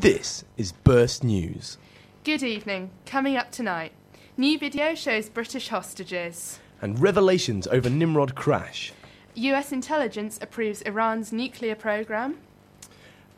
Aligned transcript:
This 0.00 0.44
is 0.56 0.72
Burst 0.72 1.24
News. 1.24 1.78
Good 2.24 2.42
evening. 2.42 2.90
Coming 3.06 3.36
up 3.36 3.50
tonight, 3.50 3.92
new 4.36 4.58
video 4.58 4.94
shows 4.94 5.28
British 5.28 5.68
hostages. 5.68 6.58
And 6.80 7.00
revelations 7.00 7.66
over 7.66 7.90
Nimrod 7.90 8.34
crash. 8.34 8.92
US 9.34 9.72
intelligence 9.72 10.38
approves 10.40 10.82
Iran's 10.82 11.32
nuclear 11.32 11.74
program. 11.74 12.38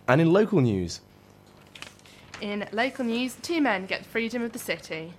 And 0.08 0.20
in 0.20 0.32
local 0.32 0.60
news, 0.60 1.00
In 2.40 2.66
local 2.72 3.04
news, 3.04 3.36
two 3.42 3.60
men 3.60 3.86
get 3.86 4.02
the 4.02 4.08
freedom 4.08 4.42
of 4.42 4.52
the 4.52 4.58
city. 4.58 5.12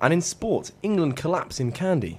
and 0.00 0.12
in 0.12 0.20
sport, 0.20 0.70
England 0.82 1.16
collapse 1.16 1.58
in 1.58 1.72
Kandy. 1.72 2.18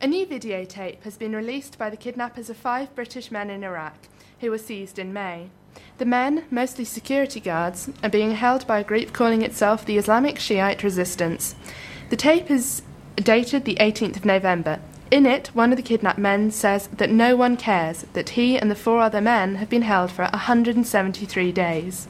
A 0.00 0.06
new 0.06 0.24
videotape 0.24 1.02
has 1.02 1.18
been 1.18 1.36
released 1.36 1.76
by 1.76 1.90
the 1.90 1.96
kidnappers 1.98 2.48
of 2.48 2.56
five 2.56 2.94
British 2.94 3.30
men 3.30 3.50
in 3.50 3.62
Iraq 3.64 3.96
who 4.40 4.50
were 4.50 4.56
seized 4.56 4.98
in 4.98 5.12
May. 5.12 5.50
The 5.98 6.06
men, 6.06 6.44
mostly 6.50 6.84
security 6.84 7.40
guards, 7.40 7.90
are 8.02 8.08
being 8.08 8.32
held 8.32 8.66
by 8.66 8.78
a 8.78 8.84
group 8.84 9.12
calling 9.12 9.42
itself 9.42 9.84
the 9.84 9.98
Islamic 9.98 10.38
Shiite 10.38 10.82
Resistance. 10.82 11.54
The 12.08 12.16
tape 12.16 12.50
is 12.50 12.82
dated 13.16 13.64
the 13.64 13.76
18th 13.76 14.16
of 14.16 14.24
November. 14.24 14.80
In 15.10 15.26
it, 15.26 15.48
one 15.48 15.72
of 15.72 15.76
the 15.76 15.82
kidnapped 15.82 16.18
men 16.18 16.50
says 16.52 16.86
that 16.86 17.10
no 17.10 17.36
one 17.36 17.56
cares 17.56 18.06
that 18.12 18.30
he 18.30 18.56
and 18.56 18.70
the 18.70 18.74
four 18.74 19.00
other 19.00 19.20
men 19.20 19.56
have 19.56 19.68
been 19.68 19.82
held 19.82 20.10
for 20.10 20.22
173 20.22 21.52
days. 21.52 22.08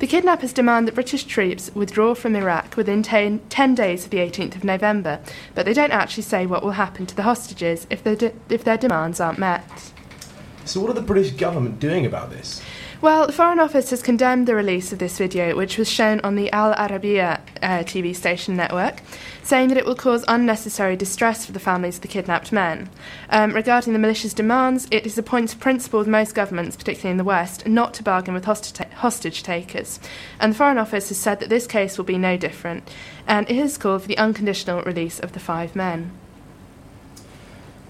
The 0.00 0.06
kidnappers 0.06 0.52
demand 0.52 0.88
that 0.88 0.94
British 0.94 1.24
troops 1.24 1.70
withdraw 1.74 2.14
from 2.14 2.34
Iraq 2.34 2.76
within 2.76 3.02
10, 3.02 3.40
10 3.48 3.74
days 3.74 4.04
of 4.04 4.10
the 4.10 4.18
18th 4.18 4.56
of 4.56 4.64
November, 4.64 5.20
but 5.54 5.64
they 5.64 5.72
don't 5.72 5.92
actually 5.92 6.24
say 6.24 6.44
what 6.44 6.64
will 6.64 6.72
happen 6.72 7.06
to 7.06 7.14
the 7.14 7.22
hostages 7.22 7.86
if, 7.88 8.02
de- 8.02 8.34
if 8.48 8.64
their 8.64 8.76
demands 8.76 9.20
aren't 9.20 9.38
met. 9.38 9.92
So, 10.64 10.80
what 10.80 10.90
are 10.90 10.94
the 10.94 11.02
British 11.02 11.30
government 11.32 11.78
doing 11.78 12.04
about 12.04 12.30
this? 12.30 12.60
Well, 13.04 13.26
the 13.26 13.34
Foreign 13.34 13.60
Office 13.60 13.90
has 13.90 14.02
condemned 14.02 14.48
the 14.48 14.54
release 14.54 14.90
of 14.90 14.98
this 14.98 15.18
video, 15.18 15.54
which 15.54 15.76
was 15.76 15.90
shown 15.90 16.20
on 16.20 16.36
the 16.36 16.50
Al 16.52 16.72
Arabiya 16.72 17.38
uh, 17.60 17.80
TV 17.80 18.16
station 18.16 18.56
network, 18.56 19.00
saying 19.42 19.68
that 19.68 19.76
it 19.76 19.84
will 19.84 19.94
cause 19.94 20.24
unnecessary 20.26 20.96
distress 20.96 21.44
for 21.44 21.52
the 21.52 21.60
families 21.60 21.96
of 21.96 22.00
the 22.00 22.08
kidnapped 22.08 22.50
men. 22.50 22.88
Um, 23.28 23.52
regarding 23.52 23.92
the 23.92 23.98
militia's 23.98 24.32
demands, 24.32 24.88
it 24.90 25.04
is 25.04 25.18
a 25.18 25.22
point 25.22 25.52
of 25.52 25.60
principle 25.60 25.98
with 25.98 26.08
most 26.08 26.34
governments, 26.34 26.78
particularly 26.78 27.10
in 27.10 27.18
the 27.18 27.24
West, 27.24 27.66
not 27.66 27.92
to 27.92 28.02
bargain 28.02 28.32
with 28.32 28.46
hosta- 28.46 28.90
hostage 28.92 29.42
takers. 29.42 30.00
And 30.40 30.54
the 30.54 30.56
Foreign 30.56 30.78
Office 30.78 31.10
has 31.10 31.18
said 31.18 31.40
that 31.40 31.50
this 31.50 31.66
case 31.66 31.98
will 31.98 32.06
be 32.06 32.16
no 32.16 32.38
different, 32.38 32.90
and 33.26 33.46
it 33.50 33.56
has 33.56 33.76
called 33.76 34.00
for 34.00 34.08
the 34.08 34.16
unconditional 34.16 34.80
release 34.80 35.20
of 35.20 35.32
the 35.32 35.40
five 35.40 35.76
men. 35.76 36.10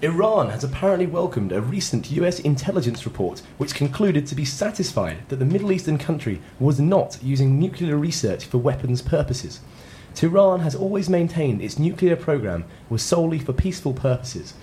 Iran 0.05 0.51
has 0.51 0.63
apparently 0.63 1.07
welcomed 1.07 1.51
a 1.51 1.59
recent 1.59 2.11
US 2.11 2.39
intelligence 2.39 3.05
report 3.05 3.41
which 3.57 3.73
concluded 3.73 4.27
to 4.27 4.35
be 4.35 4.45
satisfied 4.45 5.17
that 5.29 5.37
the 5.37 5.45
Middle 5.45 5.71
Eastern 5.71 5.97
country 5.97 6.43
was 6.59 6.79
not 6.79 7.17
using 7.23 7.59
nuclear 7.59 7.97
research 7.97 8.45
for 8.45 8.59
weapons 8.59 9.01
purposes. 9.01 9.61
Tehran 10.13 10.59
has 10.59 10.75
always 10.75 11.09
maintained 11.09 11.59
its 11.59 11.79
nuclear 11.79 12.15
program 12.15 12.65
was 12.87 13.01
solely 13.01 13.39
for 13.39 13.51
peaceful 13.51 13.93
purposes. 13.93 14.53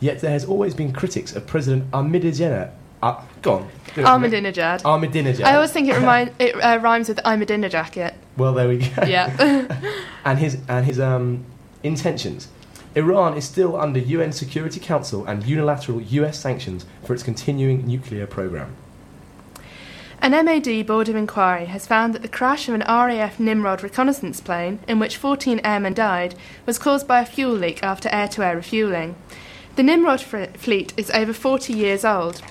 Yet 0.00 0.18
there 0.18 0.32
has 0.32 0.44
always 0.44 0.74
been 0.74 0.92
critics 0.92 1.32
of 1.32 1.46
President 1.46 1.88
Ahmadinejad. 1.92 2.72
Uh, 3.00 3.22
go 3.40 3.52
on. 3.52 3.62
do 3.94 4.00
it 4.00 4.04
for 4.04 4.18
me. 4.18 4.28
Ahmadinejad. 4.28 4.82
Ahmadinejad. 4.82 5.44
I 5.44 5.54
always 5.54 5.70
think 5.70 5.88
it, 5.88 5.94
remind, 5.94 6.32
it 6.40 6.56
uh, 6.56 6.78
rhymes 6.78 7.08
with 7.08 7.20
I'm 7.24 7.40
a 7.40 7.46
dinner 7.46 7.68
jacket. 7.68 8.14
Well, 8.36 8.52
there 8.52 8.66
we 8.66 8.78
go. 8.78 9.04
Yeah. 9.04 9.94
and 10.24 10.40
his 10.40 10.58
and 10.68 10.84
his 10.84 10.98
um, 10.98 11.44
intentions. 11.84 12.48
Iran 12.98 13.36
is 13.36 13.44
still 13.44 13.76
under 13.76 14.00
UN 14.00 14.32
Security 14.32 14.80
Council 14.80 15.24
and 15.24 15.46
unilateral 15.46 16.00
US 16.00 16.40
sanctions 16.40 16.84
for 17.04 17.14
its 17.14 17.22
continuing 17.22 17.86
nuclear 17.86 18.26
program. 18.26 18.74
An 20.20 20.32
MOD 20.32 20.84
Board 20.84 21.08
of 21.08 21.14
Inquiry 21.14 21.66
has 21.66 21.86
found 21.86 22.12
that 22.12 22.22
the 22.22 22.28
crash 22.28 22.68
of 22.68 22.74
an 22.74 22.82
RAF 22.88 23.38
Nimrod 23.38 23.84
reconnaissance 23.84 24.40
plane, 24.40 24.80
in 24.88 24.98
which 24.98 25.16
14 25.16 25.60
airmen 25.62 25.94
died, 25.94 26.34
was 26.66 26.76
caused 26.76 27.06
by 27.06 27.20
a 27.20 27.24
fuel 27.24 27.52
leak 27.52 27.84
after 27.84 28.08
air 28.08 28.26
to 28.26 28.44
air 28.44 28.56
refuelling. 28.56 29.14
The 29.76 29.84
Nimrod 29.84 30.20
fleet 30.20 30.92
is 30.96 31.08
over 31.12 31.32
40 31.32 31.72
years 31.72 32.04
old 32.04 32.42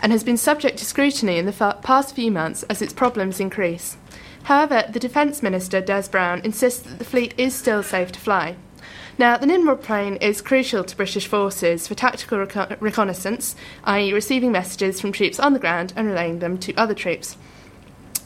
and 0.00 0.10
has 0.10 0.24
been 0.24 0.36
subject 0.36 0.78
to 0.78 0.84
scrutiny 0.84 1.38
in 1.38 1.46
the 1.46 1.52
fa- 1.52 1.78
past 1.80 2.16
few 2.16 2.32
months 2.32 2.64
as 2.64 2.82
its 2.82 2.92
problems 2.92 3.38
increase. 3.38 3.96
However, 4.42 4.82
the 4.90 4.98
Defence 4.98 5.44
Minister, 5.44 5.80
Des 5.80 6.08
Browne, 6.10 6.40
insists 6.42 6.80
that 6.80 6.98
the 6.98 7.04
fleet 7.04 7.34
is 7.38 7.54
still 7.54 7.84
safe 7.84 8.10
to 8.10 8.18
fly. 8.18 8.56
Now, 9.18 9.36
the 9.36 9.46
Nimrod 9.46 9.82
plane 9.82 10.16
is 10.16 10.40
crucial 10.40 10.84
to 10.84 10.96
British 10.96 11.26
forces 11.26 11.86
for 11.86 11.94
tactical 11.94 12.38
recon- 12.38 12.76
reconnaissance, 12.80 13.54
i.e., 13.84 14.12
receiving 14.12 14.52
messages 14.52 15.00
from 15.00 15.12
troops 15.12 15.38
on 15.38 15.52
the 15.52 15.58
ground 15.58 15.92
and 15.94 16.08
relaying 16.08 16.38
them 16.38 16.56
to 16.58 16.74
other 16.74 16.94
troops. 16.94 17.36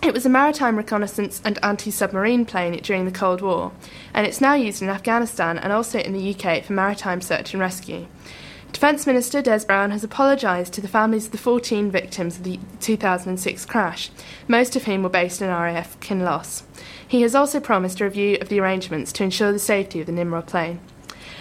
It 0.00 0.14
was 0.14 0.24
a 0.24 0.28
maritime 0.30 0.76
reconnaissance 0.76 1.42
and 1.44 1.58
anti 1.64 1.90
submarine 1.90 2.44
plane 2.44 2.80
during 2.82 3.04
the 3.04 3.10
Cold 3.10 3.40
War, 3.40 3.72
and 4.14 4.26
it's 4.26 4.40
now 4.40 4.54
used 4.54 4.80
in 4.80 4.88
Afghanistan 4.88 5.58
and 5.58 5.72
also 5.72 5.98
in 5.98 6.12
the 6.12 6.34
UK 6.34 6.62
for 6.62 6.74
maritime 6.74 7.20
search 7.20 7.52
and 7.52 7.60
rescue. 7.60 8.06
Defence 8.76 9.06
Minister 9.06 9.40
Des 9.40 9.64
Browne 9.64 9.90
has 9.90 10.04
apologised 10.04 10.74
to 10.74 10.82
the 10.82 10.86
families 10.86 11.24
of 11.24 11.32
the 11.32 11.38
14 11.38 11.90
victims 11.90 12.36
of 12.36 12.44
the 12.44 12.60
2006 12.80 13.64
crash, 13.64 14.10
most 14.48 14.76
of 14.76 14.84
whom 14.84 15.02
were 15.02 15.08
based 15.08 15.40
in 15.40 15.48
RAF 15.48 15.98
Kinloss. 16.00 16.62
He 17.08 17.22
has 17.22 17.34
also 17.34 17.58
promised 17.58 18.02
a 18.02 18.04
review 18.04 18.36
of 18.38 18.50
the 18.50 18.60
arrangements 18.60 19.12
to 19.12 19.24
ensure 19.24 19.50
the 19.50 19.58
safety 19.58 20.00
of 20.00 20.06
the 20.06 20.12
Nimrod 20.12 20.46
plane. 20.46 20.80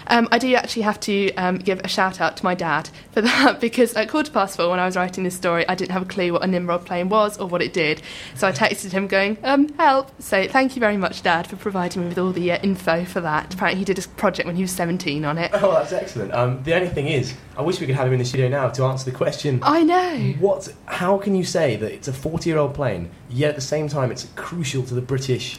Um, 0.08 0.28
I 0.30 0.38
do 0.38 0.54
actually 0.54 0.82
have 0.82 1.00
to 1.00 1.34
um, 1.34 1.58
give 1.58 1.80
a 1.80 1.88
shout 1.88 2.20
out 2.20 2.36
to 2.36 2.44
my 2.44 2.54
dad 2.54 2.90
for 3.12 3.20
that 3.22 3.60
because 3.60 3.94
at 3.94 4.08
quarter 4.08 4.30
past 4.30 4.56
four, 4.56 4.70
when 4.70 4.78
I 4.78 4.86
was 4.86 4.96
writing 4.96 5.24
this 5.24 5.34
story, 5.34 5.66
I 5.68 5.74
didn't 5.74 5.92
have 5.92 6.02
a 6.02 6.06
clue 6.06 6.32
what 6.32 6.42
a 6.42 6.46
Nimrod 6.46 6.86
plane 6.86 7.08
was 7.08 7.38
or 7.38 7.48
what 7.48 7.62
it 7.62 7.72
did. 7.72 8.02
So 8.34 8.46
I 8.46 8.52
texted 8.52 8.92
him 8.92 9.06
going, 9.06 9.38
um, 9.42 9.68
help. 9.74 10.10
So 10.20 10.46
thank 10.46 10.76
you 10.76 10.80
very 10.80 10.96
much, 10.96 11.22
Dad, 11.22 11.46
for 11.46 11.56
providing 11.56 12.02
me 12.02 12.08
with 12.08 12.18
all 12.18 12.32
the 12.32 12.52
uh, 12.52 12.58
info 12.62 13.04
for 13.04 13.20
that. 13.20 13.52
Apparently, 13.54 13.78
he 13.78 13.84
did 13.84 13.98
a 13.98 14.08
project 14.08 14.46
when 14.46 14.56
he 14.56 14.62
was 14.62 14.72
17 14.72 15.24
on 15.24 15.38
it. 15.38 15.50
Oh, 15.54 15.72
that's 15.72 15.92
excellent. 15.92 16.32
Um, 16.32 16.62
the 16.62 16.74
only 16.74 16.88
thing 16.88 17.08
is, 17.08 17.34
I 17.56 17.62
wish 17.62 17.80
we 17.80 17.86
could 17.86 17.96
have 17.96 18.06
him 18.06 18.12
in 18.14 18.18
the 18.18 18.24
studio 18.24 18.48
now 18.48 18.68
to 18.68 18.84
answer 18.84 19.10
the 19.10 19.16
question. 19.16 19.60
I 19.62 19.82
know. 19.82 20.34
What? 20.38 20.72
How 20.86 21.18
can 21.18 21.34
you 21.34 21.44
say 21.44 21.76
that 21.76 21.92
it's 21.92 22.08
a 22.08 22.12
40-year-old 22.12 22.74
plane, 22.74 23.10
yet 23.28 23.50
at 23.50 23.54
the 23.56 23.62
same 23.62 23.88
time 23.88 24.10
it's 24.10 24.26
crucial 24.36 24.82
to 24.84 24.94
the 24.94 25.00
British 25.00 25.58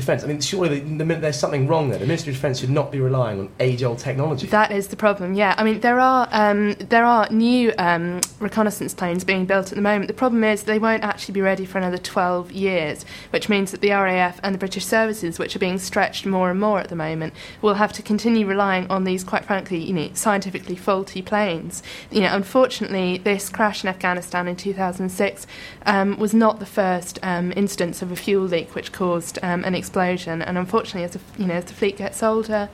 defence? 0.00 0.24
I 0.24 0.26
mean, 0.26 0.40
surely 0.40 0.80
the, 0.80 1.04
the, 1.04 1.14
there's 1.14 1.38
something 1.38 1.66
wrong 1.66 1.90
there. 1.90 1.98
The 1.98 2.06
Ministry 2.06 2.32
of 2.32 2.36
Defence 2.36 2.60
should 2.60 2.70
not 2.70 2.90
be 2.90 3.00
relying 3.00 3.40
on 3.40 3.48
age-old 3.60 3.98
technology. 3.98 4.46
That 4.46 4.72
is 4.72 4.88
the 4.88 4.96
problem. 4.96 5.34
Yeah, 5.34 5.54
I 5.56 5.64
mean 5.64 5.80
there 5.80 6.00
are 6.00 6.28
um, 6.30 6.74
there 6.74 7.04
are 7.04 7.28
new 7.30 7.72
um, 7.78 8.20
reconnaissance 8.40 8.94
planes 8.94 9.24
being 9.24 9.46
built 9.46 9.72
at 9.72 9.76
the 9.76 9.82
moment. 9.82 10.08
The 10.08 10.14
problem 10.14 10.44
is 10.44 10.62
they 10.62 10.78
won't 10.78 11.04
actually 11.04 11.34
be 11.34 11.40
ready 11.40 11.64
for 11.64 11.78
another 11.78 11.98
12 11.98 12.52
years, 12.52 13.04
which 13.30 13.48
means 13.48 13.70
that 13.70 13.80
the 13.80 13.90
RAF 13.90 14.40
and 14.42 14.54
the 14.54 14.58
British 14.58 14.86
services, 14.86 15.38
which 15.38 15.54
are 15.56 15.58
being 15.58 15.78
stretched 15.78 16.26
more 16.26 16.50
and 16.50 16.60
more 16.60 16.80
at 16.80 16.88
the 16.88 16.96
moment, 16.96 17.34
will 17.62 17.74
have 17.74 17.92
to 17.94 18.02
continue 18.02 18.46
relying 18.46 18.88
on 18.90 19.04
these, 19.04 19.24
quite 19.24 19.44
frankly, 19.44 19.78
you 19.78 19.92
know, 19.92 20.10
scientifically 20.14 20.76
faulty 20.76 21.22
planes. 21.22 21.82
You 22.10 22.22
know, 22.22 22.34
unfortunately, 22.34 23.18
this 23.18 23.48
crash 23.48 23.82
in 23.82 23.88
Afghanistan 23.88 24.48
in 24.48 24.56
2006 24.56 25.46
um, 25.86 26.18
was 26.18 26.34
not 26.34 26.58
the 26.58 26.66
first 26.66 27.18
um, 27.22 27.52
instance 27.56 28.02
of 28.02 28.12
a 28.12 28.16
fuel 28.16 28.44
leak 28.44 28.74
which 28.74 28.92
caused 28.92 29.38
um, 29.42 29.64
an 29.64 29.74
explosion, 29.74 29.87
and 29.96 30.58
unfortunately, 30.58 31.04
as 31.04 31.12
the, 31.12 31.20
you 31.38 31.46
know, 31.46 31.54
as 31.54 31.64
the 31.64 31.74
fleet 31.74 31.96
gets 31.96 32.22
older 32.22 32.68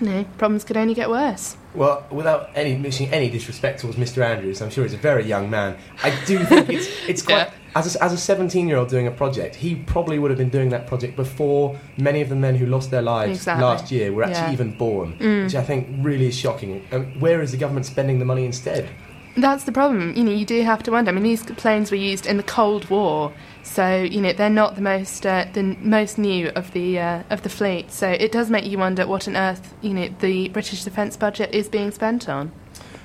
you 0.00 0.06
know, 0.08 0.24
problems 0.36 0.64
could 0.64 0.76
only 0.76 0.94
get 0.94 1.08
worse. 1.08 1.56
Well, 1.74 2.06
without 2.10 2.50
any 2.54 2.76
wishing 2.76 3.08
any 3.12 3.30
disrespect 3.30 3.80
towards 3.80 3.96
Mr. 3.96 4.22
Andrews, 4.22 4.60
I'm 4.60 4.70
sure 4.70 4.84
he's 4.84 4.92
a 4.94 4.98
very 4.98 5.24
young 5.24 5.48
man. 5.50 5.78
I 6.02 6.10
do 6.26 6.44
think 6.44 6.68
it's 6.68 6.86
it's 7.08 7.22
quite 7.22 7.46
Yeah. 7.48 7.50
as 7.74 7.96
a, 7.96 8.04
as 8.04 8.12
a 8.12 8.18
17 8.18 8.68
year 8.68 8.76
old 8.76 8.88
doing 8.88 9.06
a 9.06 9.10
project, 9.10 9.54
he 9.56 9.74
probably 9.74 10.18
would 10.18 10.30
have 10.30 10.38
been 10.38 10.50
doing 10.50 10.68
that 10.70 10.86
project 10.86 11.16
before 11.16 11.78
many 11.96 12.20
of 12.20 12.28
the 12.28 12.36
men 12.36 12.56
who 12.56 12.66
lost 12.66 12.90
their 12.90 13.02
lives 13.02 13.38
Exactly. 13.38 13.64
last 13.64 13.90
year 13.90 14.12
were 14.12 14.24
actually 14.24 14.40
Yeah. 14.42 14.48
Mm. 14.50 14.52
even 14.52 14.76
born, 14.78 15.42
which 15.44 15.54
I 15.54 15.62
think 15.62 15.88
really 16.02 16.26
is 16.26 16.36
shocking. 16.36 16.80
Where 17.18 17.40
is 17.40 17.52
the 17.52 17.58
government 17.58 17.86
spending 17.86 18.18
the 18.18 18.24
money 18.26 18.44
instead? 18.44 18.90
That's 19.38 19.64
the 19.64 19.72
problem. 19.72 20.14
You 20.16 20.24
know, 20.24 20.32
you 20.32 20.46
do 20.46 20.62
have 20.62 20.82
to 20.84 20.90
wonder. 20.90 21.10
I 21.10 21.14
mean, 21.14 21.22
these 21.22 21.42
planes 21.42 21.90
were 21.90 21.96
used 21.98 22.26
in 22.26 22.38
the 22.38 22.42
Cold 22.42 22.88
War, 22.88 23.32
so 23.66 24.02
you 24.02 24.20
know 24.20 24.32
they're 24.32 24.48
not 24.48 24.76
the 24.76 24.80
most 24.80 25.26
uh, 25.26 25.46
the 25.52 25.62
most 25.62 26.18
new 26.18 26.48
of 26.50 26.72
the 26.72 26.98
uh, 26.98 27.22
of 27.30 27.42
the 27.42 27.48
fleet. 27.48 27.90
So 27.90 28.08
it 28.08 28.32
does 28.32 28.48
make 28.48 28.64
you 28.64 28.78
wonder 28.78 29.06
what 29.06 29.26
on 29.28 29.36
earth 29.36 29.74
you 29.82 29.92
know 29.92 30.08
the 30.20 30.48
British 30.48 30.84
defence 30.84 31.16
budget 31.16 31.52
is 31.54 31.68
being 31.68 31.90
spent 31.90 32.28
on. 32.28 32.52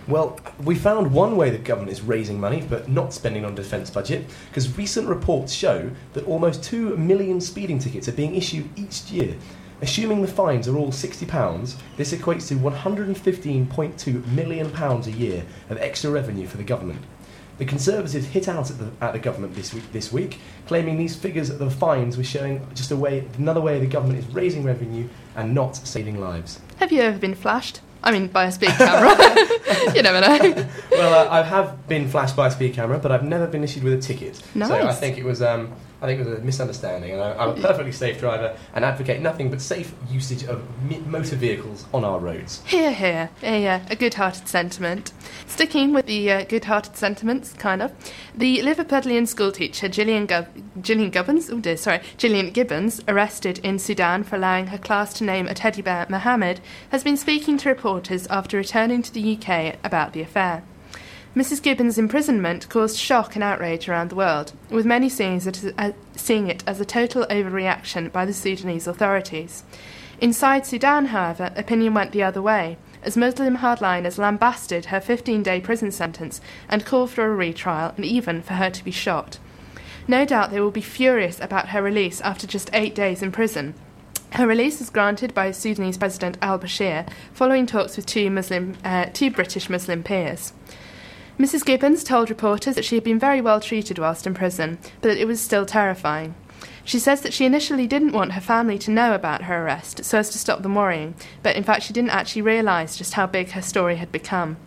Well, 0.07 0.39
we 0.63 0.75
found 0.75 1.13
one 1.13 1.35
way 1.35 1.49
the 1.49 1.57
government 1.57 1.91
is 1.91 2.01
raising 2.01 2.39
money 2.39 2.65
but 2.67 2.89
not 2.89 3.13
spending 3.13 3.43
on 3.45 3.55
defence 3.55 3.89
budget 3.89 4.25
because 4.49 4.77
recent 4.77 5.07
reports 5.07 5.53
show 5.53 5.91
that 6.13 6.25
almost 6.25 6.63
2 6.63 6.97
million 6.97 7.39
speeding 7.39 7.77
tickets 7.77 8.07
are 8.07 8.13
being 8.13 8.35
issued 8.35 8.67
each 8.77 9.11
year. 9.11 9.35
Assuming 9.81 10.21
the 10.21 10.27
fines 10.27 10.67
are 10.67 10.77
all 10.77 10.91
£60, 10.91 11.75
this 11.97 12.13
equates 12.13 12.47
to 12.49 12.55
£115.2 12.55 14.27
million 14.27 14.75
a 14.75 15.09
year 15.09 15.43
of 15.69 15.77
extra 15.77 16.11
revenue 16.11 16.45
for 16.45 16.57
the 16.57 16.63
government. 16.63 17.01
The 17.61 17.67
Conservatives 17.67 18.25
hit 18.25 18.47
out 18.47 18.71
at 18.71 18.79
the, 18.79 18.89
at 19.05 19.13
the 19.13 19.19
government 19.19 19.53
this 19.53 19.71
week, 19.71 19.83
this 19.91 20.11
week, 20.11 20.39
claiming 20.65 20.97
these 20.97 21.15
figures 21.15 21.51
of 21.51 21.59
the 21.59 21.69
fines 21.69 22.17
were 22.17 22.23
showing 22.23 22.67
just 22.73 22.89
a 22.89 22.95
way, 22.95 23.23
another 23.37 23.61
way 23.61 23.79
the 23.79 23.85
government 23.85 24.17
is 24.17 24.25
raising 24.33 24.63
revenue 24.63 25.07
and 25.35 25.53
not 25.53 25.75
saving 25.75 26.19
lives. 26.19 26.59
Have 26.77 26.91
you 26.91 27.01
ever 27.01 27.19
been 27.19 27.35
flashed? 27.35 27.81
I 28.01 28.13
mean, 28.13 28.29
by 28.29 28.45
a 28.45 28.51
speed 28.51 28.71
camera. 28.71 29.11
you 29.95 30.01
never 30.01 30.21
know. 30.21 30.67
well, 30.89 31.27
uh, 31.27 31.31
I 31.31 31.43
have 31.43 31.87
been 31.87 32.09
flashed 32.09 32.35
by 32.35 32.47
a 32.47 32.51
speed 32.51 32.73
camera, 32.73 32.97
but 32.97 33.11
I've 33.11 33.23
never 33.23 33.45
been 33.45 33.63
issued 33.63 33.83
with 33.83 33.93
a 33.93 34.01
ticket. 34.01 34.41
Nice. 34.55 34.69
So 34.69 34.87
I 34.87 34.93
think 34.93 35.19
it 35.19 35.23
was 35.23 35.43
um, 35.43 35.71
I 36.01 36.07
think 36.07 36.19
it 36.19 36.27
was 36.27 36.39
a 36.39 36.41
misunderstanding, 36.41 37.11
and 37.11 37.21
I, 37.21 37.33
I'm 37.33 37.49
a 37.49 37.61
perfectly 37.61 37.91
safe 37.91 38.19
driver 38.19 38.57
and 38.73 38.83
advocate 38.83 39.21
nothing 39.21 39.51
but 39.51 39.61
safe 39.61 39.93
usage 40.09 40.43
of 40.43 40.63
motor 41.05 41.35
vehicles 41.35 41.85
on 41.93 42.03
our 42.03 42.19
roads. 42.19 42.63
Here, 42.65 42.91
here, 42.91 43.29
a, 43.43 43.67
uh, 43.67 43.79
a 43.87 43.95
good-hearted 43.95 44.47
sentiment. 44.47 45.13
Sticking 45.45 45.93
with 45.93 46.07
the 46.07 46.31
uh, 46.31 46.43
good-hearted 46.45 46.97
sentiments, 46.97 47.53
kind 47.53 47.83
of. 47.83 47.93
The 48.33 48.59
Liverpudlian 48.61 49.27
schoolteacher 49.27 49.89
Gillian, 49.89 50.25
Gub- 50.25 50.47
Gillian 50.81 51.11
Gubbins, 51.11 51.51
oh 51.51 51.59
dear, 51.59 51.77
sorry, 51.77 52.01
Gillian 52.17 52.49
Gibbons, 52.49 53.01
arrested 53.07 53.59
in 53.59 53.77
Sudan 53.77 54.23
for 54.23 54.37
allowing 54.37 54.67
her 54.67 54.79
class 54.79 55.13
to 55.15 55.23
name 55.23 55.47
a 55.47 55.53
teddy 55.53 55.83
bear 55.83 56.07
Mohammed, 56.09 56.61
has 56.89 57.03
been 57.03 57.15
speaking 57.17 57.59
to 57.59 57.69
reporters 57.69 58.25
after 58.27 58.57
returning 58.57 59.03
to 59.03 59.13
the 59.13 59.37
UK 59.37 59.75
about 59.83 60.13
the 60.13 60.21
affair. 60.21 60.63
Mrs. 61.33 61.61
Gibbons' 61.61 61.97
imprisonment 61.97 62.67
caused 62.67 62.97
shock 62.97 63.35
and 63.35 63.43
outrage 63.43 63.87
around 63.87 64.09
the 64.09 64.15
world, 64.15 64.51
with 64.69 64.85
many 64.85 65.07
seeing 65.07 65.37
it, 65.37 66.63
as, 66.67 66.81
a 66.81 66.85
total 66.85 67.25
overreaction 67.29 68.11
by 68.11 68.25
the 68.25 68.33
Sudanese 68.33 68.85
authorities. 68.85 69.63
Inside 70.19 70.65
Sudan, 70.65 71.05
however, 71.07 71.53
opinion 71.55 71.93
went 71.93 72.11
the 72.11 72.21
other 72.21 72.41
way, 72.41 72.77
as 73.01 73.15
Muslim 73.15 73.59
hardliners 73.59 74.17
lambasted 74.17 74.87
her 74.87 74.99
15 74.99 75.41
day 75.41 75.61
prison 75.61 75.89
sentence 75.89 76.41
and 76.67 76.85
called 76.85 77.09
for 77.09 77.25
a 77.25 77.33
retrial 77.33 77.93
and 77.95 78.03
even 78.03 78.41
for 78.41 78.55
her 78.55 78.69
to 78.69 78.83
be 78.83 78.91
shot. 78.91 79.39
No 80.09 80.25
doubt 80.25 80.51
they 80.51 80.59
will 80.59 80.69
be 80.69 80.81
furious 80.81 81.39
about 81.39 81.69
her 81.69 81.81
release 81.81 82.19
after 82.21 82.45
just 82.45 82.69
eight 82.73 82.93
days 82.93 83.23
in 83.23 83.31
prison. 83.31 83.73
Her 84.33 84.45
release 84.45 84.79
was 84.79 84.89
granted 84.89 85.33
by 85.33 85.51
Sudanese 85.51 85.97
President 85.97 86.37
al 86.41 86.59
Bashir 86.59 87.09
following 87.33 87.65
talks 87.65 87.95
with 87.95 88.05
two, 88.05 88.29
Muslim, 88.29 88.77
uh, 88.83 89.05
two 89.13 89.31
British 89.31 89.69
Muslim 89.69 90.03
peers. 90.03 90.51
Mrs. 91.39 91.65
Gibbons 91.65 92.03
told 92.03 92.29
reporters 92.29 92.75
that 92.75 92.85
she 92.85 92.95
had 92.95 93.03
been 93.03 93.19
very 93.19 93.41
well 93.41 93.59
treated 93.59 93.97
whilst 93.97 94.27
in 94.27 94.33
prison, 94.33 94.77
but 95.01 95.09
that 95.09 95.17
it 95.17 95.27
was 95.27 95.41
still 95.41 95.65
terrifying. 95.65 96.35
She 96.83 96.99
says 96.99 97.21
that 97.21 97.33
she 97.33 97.45
initially 97.45 97.87
didn't 97.87 98.11
want 98.11 98.33
her 98.33 98.41
family 98.41 98.77
to 98.79 98.91
know 98.91 99.13
about 99.13 99.43
her 99.43 99.63
arrest 99.65 100.03
so 100.03 100.17
as 100.17 100.29
to 100.31 100.37
stop 100.37 100.61
them 100.61 100.75
worrying, 100.75 101.15
but 101.41 101.55
in 101.55 101.63
fact 101.63 101.83
she 101.83 101.93
didn't 101.93 102.09
actually 102.11 102.41
realise 102.41 102.97
just 102.97 103.13
how 103.13 103.27
big 103.27 103.51
her 103.51 103.61
story 103.61 103.95
had 103.95 104.11
become. 104.11 104.57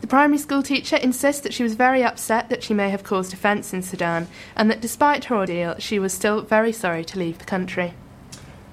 The 0.00 0.06
primary 0.06 0.38
school 0.38 0.62
teacher 0.62 0.96
insists 0.96 1.42
that 1.42 1.54
she 1.54 1.62
was 1.62 1.74
very 1.74 2.02
upset 2.02 2.48
that 2.48 2.62
she 2.62 2.74
may 2.74 2.90
have 2.90 3.04
caused 3.04 3.32
offence 3.32 3.72
in 3.72 3.82
Sudan, 3.82 4.26
and 4.56 4.70
that 4.70 4.80
despite 4.80 5.26
her 5.26 5.36
ordeal, 5.36 5.76
she 5.78 5.98
was 5.98 6.12
still 6.12 6.42
very 6.42 6.72
sorry 6.72 7.04
to 7.04 7.18
leave 7.18 7.38
the 7.38 7.44
country. 7.44 7.94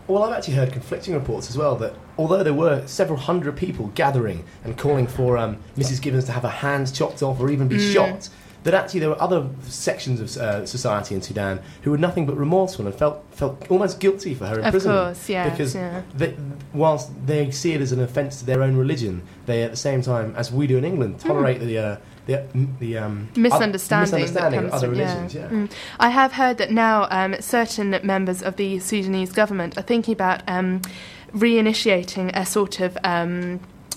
Well, 0.08 0.24
I've 0.24 0.38
actually 0.38 0.54
heard 0.56 0.72
conflicting 0.72 1.14
reports 1.16 1.50
as 1.50 1.58
well 1.58 1.76
that 1.78 1.94
although 2.18 2.44
there 2.44 2.54
were 2.54 2.86
several 2.86 3.18
hundred 3.18 3.58
people 3.58 3.88
gathering 3.96 4.44
and 4.64 4.78
calling 4.78 5.08
for 5.08 5.38
um, 5.38 5.58
Mrs. 5.76 6.02
Gibbons 6.02 6.26
to 6.26 6.32
have 6.32 6.44
her 6.44 6.50
hands 6.50 6.92
chopped 6.92 7.24
off 7.24 7.40
or 7.40 7.50
even 7.50 7.68
be 7.68 7.78
Mm. 7.78 7.94
shot, 7.94 8.30
that 8.64 8.74
actually 8.74 9.00
there 9.00 9.10
were 9.10 9.22
other 9.22 9.48
sections 9.62 10.20
of 10.20 10.36
uh, 10.42 10.66
society 10.66 11.14
in 11.16 11.22
Sudan 11.22 11.60
who 11.84 11.92
were 11.92 11.98
nothing 12.00 12.26
but 12.26 12.36
remorseful 12.36 12.86
and 12.88 12.96
felt 12.96 13.24
felt 13.32 13.64
almost 13.70 14.00
guilty 14.00 14.34
for 14.34 14.46
her 14.48 14.60
imprisonment. 14.60 15.00
Of 15.00 15.06
course, 15.18 15.30
yes, 15.30 15.52
because 15.52 15.76
yeah. 15.76 16.02
they, 16.16 16.36
whilst 16.74 17.12
they 17.28 17.52
see 17.52 17.74
it 17.74 17.82
as 17.82 17.92
an 17.92 18.00
offence 18.00 18.40
to 18.40 18.46
their 18.46 18.64
own 18.64 18.76
religion, 18.76 19.22
they 19.46 19.62
at 19.64 19.70
the 19.72 19.78
same 19.78 20.02
time, 20.02 20.34
as 20.36 20.52
we 20.52 20.66
do 20.68 20.78
in 20.78 20.86
England, 20.86 21.20
tolerate 21.20 21.60
the 21.60 21.78
uh, 21.78 21.98
the 22.26 22.44
the 22.80 22.98
um, 22.98 23.30
misunderstanding, 23.36 24.22
misunderstanding 24.22 24.34
that 24.34 24.66
of 24.66 24.72
comes 24.72 24.84
other 24.84 24.90
religions. 24.90 25.34
Yeah. 25.36 25.48
Mm. 25.50 25.72
I 26.00 26.10
have 26.10 26.34
heard 26.34 26.58
that 26.58 26.72
now 26.72 27.08
um, 27.12 27.40
certain 27.42 28.00
members 28.04 28.42
of 28.42 28.56
the 28.56 28.80
Sudanese 28.80 29.32
government 29.32 29.78
are 29.78 29.84
thinking 29.84 30.14
about 30.14 30.42
um, 30.48 30.82
reinitiating 31.34 32.32
a 32.34 32.46
sort 32.46 32.80
of. 32.80 32.98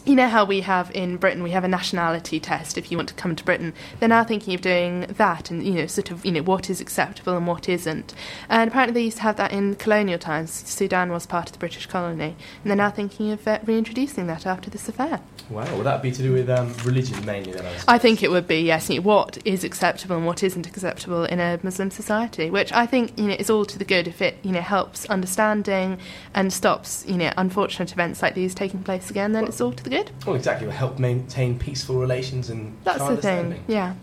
You 0.04 0.14
know 0.14 0.28
how 0.28 0.44
we 0.44 0.62
have 0.62 0.90
in 0.94 1.16
Britain, 1.16 1.42
we 1.42 1.50
have 1.50 1.64
a 1.64 1.68
nationality 1.68 2.40
test 2.40 2.78
if 2.78 2.90
you 2.90 2.96
want 2.96 3.10
to 3.10 3.14
come 3.14 3.36
to 3.36 3.44
Britain. 3.44 3.74
They're 4.00 4.08
now 4.08 4.24
thinking 4.24 4.54
of 4.54 4.60
doing 4.60 5.02
that 5.02 5.50
and, 5.50 5.62
you 5.62 5.72
know, 5.72 5.86
sort 5.86 6.10
of, 6.10 6.24
you 6.24 6.32
know, 6.32 6.42
what 6.42 6.70
is 6.70 6.80
acceptable 6.80 7.36
and 7.36 7.46
what 7.46 7.68
isn't. 7.68 8.14
And 8.48 8.70
apparently 8.70 8.94
they 8.94 9.04
used 9.04 9.18
to 9.18 9.22
have 9.24 9.36
that 9.36 9.52
in 9.52 9.74
colonial 9.74 10.18
times. 10.18 10.50
Sudan 10.50 11.10
was 11.10 11.26
part 11.26 11.48
of 11.48 11.52
the 11.52 11.58
British 11.58 11.86
colony. 11.86 12.36
And 12.62 12.70
they're 12.70 12.76
now 12.76 12.90
thinking 12.90 13.32
of 13.32 13.46
uh, 13.46 13.58
reintroducing 13.64 14.26
that 14.28 14.46
after 14.46 14.70
this 14.70 14.88
affair. 14.88 15.20
Wow, 15.50 15.76
would 15.76 15.86
that 15.86 16.02
be 16.02 16.12
to 16.12 16.22
do 16.22 16.32
with 16.32 16.50
um, 16.50 16.74
religion 16.84 17.24
mainly 17.24 17.52
then? 17.52 17.64
I, 17.64 17.94
I 17.94 17.98
think 17.98 18.22
it 18.22 18.30
would 18.30 18.46
be 18.46 18.60
yes. 18.60 18.90
you 18.90 18.96
know, 18.96 19.02
What 19.02 19.38
is 19.46 19.64
acceptable 19.64 20.16
and 20.16 20.26
what 20.26 20.42
isn't 20.42 20.66
acceptable 20.66 21.24
in 21.24 21.40
a 21.40 21.58
Muslim 21.62 21.90
society, 21.90 22.50
which 22.50 22.70
I 22.72 22.84
think 22.84 23.18
you 23.18 23.28
know 23.28 23.34
is 23.34 23.48
all 23.48 23.64
to 23.64 23.78
the 23.78 23.84
good 23.84 24.06
if 24.06 24.20
it 24.20 24.36
you 24.42 24.52
know 24.52 24.60
helps 24.60 25.06
understanding 25.06 25.98
and 26.34 26.52
stops 26.52 27.04
you 27.08 27.16
know 27.16 27.32
unfortunate 27.38 27.92
events 27.92 28.20
like 28.20 28.34
these 28.34 28.54
taking 28.54 28.82
place 28.82 29.08
again. 29.10 29.32
Then 29.32 29.46
it's 29.46 29.60
all 29.60 29.72
to 29.72 29.82
the 29.82 29.87
good. 29.88 30.10
Well, 30.26 30.36
exactly. 30.36 30.66
Will 30.66 30.74
help 30.74 30.98
maintain 30.98 31.58
peaceful 31.58 31.96
relations 31.96 32.50
and 32.50 32.76
That's 32.84 32.98
the 32.98 33.04
understanding. 33.04 33.52
thing. 33.52 33.64
Yeah. 33.68 33.94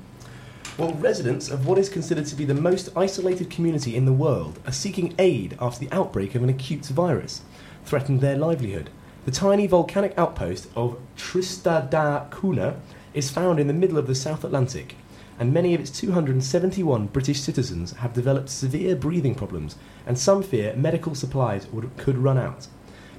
Well, 0.77 0.93
residents 0.93 1.49
of 1.49 1.65
what 1.65 1.77
is 1.77 1.87
considered 1.87 2.25
to 2.25 2.35
be 2.35 2.43
the 2.43 2.53
most 2.53 2.89
isolated 2.97 3.49
community 3.49 3.95
in 3.95 4.05
the 4.05 4.11
world 4.11 4.59
are 4.65 4.73
seeking 4.73 5.13
aid 5.17 5.57
after 5.61 5.79
the 5.85 5.95
outbreak 5.95 6.35
of 6.35 6.43
an 6.43 6.49
acute 6.49 6.85
virus, 6.87 7.41
threatened 7.85 8.19
their 8.19 8.37
livelihood. 8.37 8.89
The 9.23 9.31
tiny 9.31 9.67
volcanic 9.67 10.13
outpost 10.17 10.67
of 10.75 10.97
Tristan 11.15 11.89
da 11.89 12.25
Cunha 12.29 12.75
is 13.13 13.31
found 13.31 13.59
in 13.59 13.67
the 13.67 13.73
middle 13.73 13.97
of 13.97 14.05
the 14.07 14.15
South 14.15 14.43
Atlantic, 14.43 14.95
and 15.39 15.53
many 15.53 15.73
of 15.73 15.79
its 15.81 15.89
271 15.91 17.07
British 17.07 17.39
citizens 17.39 17.93
have 17.93 18.13
developed 18.13 18.49
severe 18.49 18.95
breathing 18.95 19.33
problems, 19.33 19.77
and 20.05 20.19
some 20.19 20.43
fear 20.43 20.75
medical 20.75 21.15
supplies 21.15 21.67
would, 21.67 21.95
could 21.97 22.17
run 22.17 22.37
out. 22.37 22.67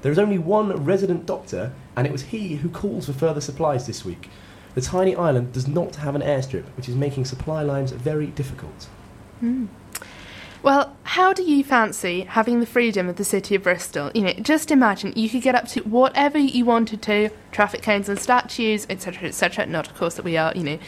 There 0.06 0.12
is 0.12 0.20
only 0.20 0.38
one 0.38 0.84
resident 0.84 1.26
doctor, 1.26 1.72
and 1.96 2.06
it 2.06 2.12
was 2.12 2.22
he 2.22 2.54
who 2.54 2.68
calls 2.68 3.06
for 3.06 3.12
further 3.12 3.40
supplies 3.40 3.88
this 3.88 4.04
week. 4.04 4.30
The 4.76 4.80
tiny 4.80 5.16
island 5.16 5.52
does 5.52 5.66
not 5.66 5.96
have 5.96 6.14
an 6.14 6.22
airstrip, 6.22 6.62
which 6.76 6.88
is 6.88 6.94
making 6.94 7.24
supply 7.24 7.64
lines 7.64 7.90
very 7.90 8.28
difficult. 8.28 8.86
Well, 10.62 10.96
how 11.02 11.32
do 11.32 11.42
you 11.42 11.64
fancy 11.64 12.20
having 12.20 12.60
the 12.60 12.66
freedom 12.66 13.08
of 13.08 13.16
the 13.16 13.24
city 13.24 13.56
of 13.56 13.64
Bristol? 13.64 14.12
You 14.14 14.22
know, 14.22 14.32
just 14.34 14.70
imagine 14.70 15.12
you 15.16 15.28
could 15.28 15.42
get 15.42 15.56
up 15.56 15.66
to 15.70 15.80
whatever 15.80 16.38
you 16.38 16.64
wanted 16.64 17.02
to, 17.02 17.30
traffic 17.50 17.82
cones 17.82 18.08
and 18.08 18.16
statues, 18.16 18.86
etc., 18.88 19.26
etc. 19.26 19.66
Not, 19.66 19.88
of 19.88 19.96
course, 19.96 20.14
that 20.14 20.24
we 20.24 20.36
are, 20.36 20.52
you 20.54 20.62
know, 20.62 20.78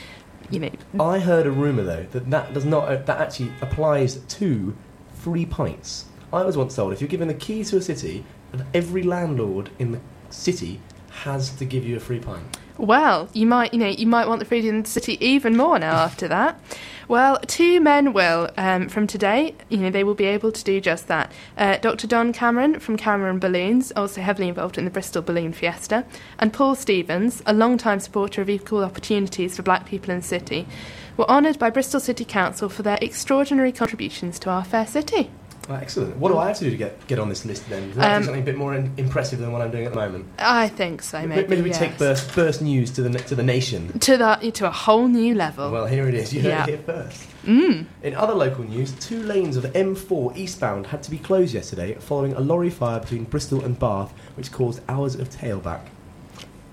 you 0.49 0.61
know, 0.61 0.71
I 1.01 1.19
heard 1.19 1.45
a 1.45 1.51
rumour 1.51 1.83
though 1.83 2.07
that 2.13 2.31
that 2.31 2.55
does 2.55 2.65
not 2.65 2.85
uh, 2.89 2.99
that 2.99 3.21
actually 3.21 3.51
applies 3.63 4.19
to 4.19 4.77
free 5.13 5.45
pints. 5.45 6.05
I 6.33 6.45
was 6.45 6.57
once 6.57 6.77
told 6.77 6.93
if 6.93 7.01
you're 7.01 7.09
given 7.09 7.27
the 7.27 7.35
key 7.35 7.65
to 7.65 7.79
a 7.79 7.83
city, 7.83 8.25
that 8.53 8.67
every 8.75 9.03
landlord 9.03 9.71
in 9.79 9.93
the 9.93 10.01
city 10.31 10.81
has 11.11 11.51
to 11.51 11.65
give 11.65 11.85
you 11.85 11.97
a 11.97 12.01
free 12.01 12.21
pint. 12.21 12.59
Well, 12.79 13.29
you 13.33 13.45
might, 13.45 13.75
you 13.75 13.81
know, 13.81 13.89
you 13.89 14.07
might 14.07 14.29
want 14.29 14.39
the 14.39 14.45
freedom 14.45 14.71
in 14.71 14.83
the 14.83 14.89
city 14.89 15.19
even 15.25 15.57
more 15.57 15.81
now 15.81 15.97
after 15.97 16.29
that. 16.29 16.61
Well, 17.09 17.41
two 17.41 17.81
men 17.81 18.13
will 18.13 18.51
um, 18.57 18.89
from 18.89 19.09
today. 19.09 19.57
You 19.69 19.79
know, 19.79 19.91
they 19.91 20.05
will 20.05 20.15
be 20.15 20.27
able 20.27 20.53
to 20.53 20.63
do 20.63 20.81
just 20.81 21.09
that. 21.09 21.33
Uh, 21.57 21.79
Dr. 21.79 22.07
Don 22.07 22.33
Cameron 22.33 22.79
from 22.79 22.97
Cameron 22.97 23.41
Balloons, 23.41 23.91
also 23.97 24.21
heavily 24.21 24.47
involved 24.47 24.79
in 24.79 24.85
the 24.85 24.93
Bristol 24.93 25.23
Balloon 25.23 25.53
Fiesta, 25.53 26.05
and 26.39 26.53
Paul 26.53 26.77
Stevens, 26.77 27.43
a 27.47 27.53
long-time 27.53 27.99
supporter 27.99 28.43
of 28.43 28.51
equal 28.51 28.85
opportunities 28.85 29.57
for 29.57 29.63
black 29.63 29.85
people 29.85 30.11
in 30.13 30.21
the 30.21 30.27
city, 30.27 30.69
were 31.17 31.29
honoured 31.29 31.59
by 31.59 31.71
Bristol 31.71 31.99
City 31.99 32.25
Council 32.25 32.69
for 32.69 32.83
their 32.83 32.99
extraordinary 33.03 33.73
contributions 33.73 34.39
to 34.39 34.51
our 34.51 34.65
fair 34.65 34.87
city. 34.87 35.31
Excellent. 35.71 36.17
What 36.17 36.31
do 36.33 36.39
I 36.39 36.49
have 36.49 36.59
to 36.59 36.65
do 36.65 36.71
to 36.71 36.77
get, 36.77 37.07
get 37.09 37.19
on 37.19 37.29
this 37.29 37.45
list 37.45 37.69
then? 37.69 37.89
Does 37.89 37.97
that 37.97 38.13
Um, 38.17 38.23
do 38.23 38.27
something 38.27 38.43
a 38.43 38.45
bit 38.47 38.57
more 38.57 38.75
in, 38.75 38.91
impressive 38.97 39.39
than 39.39 39.53
what 39.53 39.61
I'm 39.61 39.71
doing 39.71 39.85
at 39.85 39.93
the 39.93 39.99
moment? 39.99 40.27
I 40.39 40.69
think 40.69 41.03
so, 41.03 41.27
maybe. 41.27 41.47
Maybe, 41.49 41.63
we 41.63 41.69
yes. 41.71 41.79
take 41.79 41.99
burst, 41.99 42.35
burst 42.35 42.63
news 42.63 42.91
to 42.93 43.03
the 43.03 43.11
to 43.19 43.35
the 43.35 43.43
nation. 43.43 43.99
to 43.99 44.17
the 44.17 44.51
to 44.55 44.67
a 44.67 44.71
whole 44.71 45.09
new 45.09 45.35
level. 45.35 45.71
Well, 45.71 45.87
here 45.87 46.09
it 46.09 46.15
is. 46.15 46.33
You 46.33 46.43
heard 46.43 46.49
Yeah. 46.49 46.63
it 46.65 46.69
here 46.69 46.79
first. 46.79 47.27
Mm. 47.45 47.87
In 48.03 48.15
other 48.15 48.35
local 48.35 48.65
news, 48.65 48.93
two 48.93 49.23
lanes 49.23 49.57
of 49.57 49.63
the 49.63 49.71
M4 49.71 50.37
eastbound 50.37 50.87
had 50.89 51.03
to 51.03 51.11
be 51.11 51.19
closed 51.19 51.55
yesterday 51.55 51.95
following 52.01 52.33
a 52.35 52.41
lorry 52.41 52.71
fire 52.71 53.01
between 53.01 53.25
Bristol 53.25 53.65
and 53.65 53.79
Bath, 53.79 54.13
which 54.37 54.51
caused 54.53 54.81
hours 54.89 55.15
of 55.15 55.31
tailback. 55.31 55.81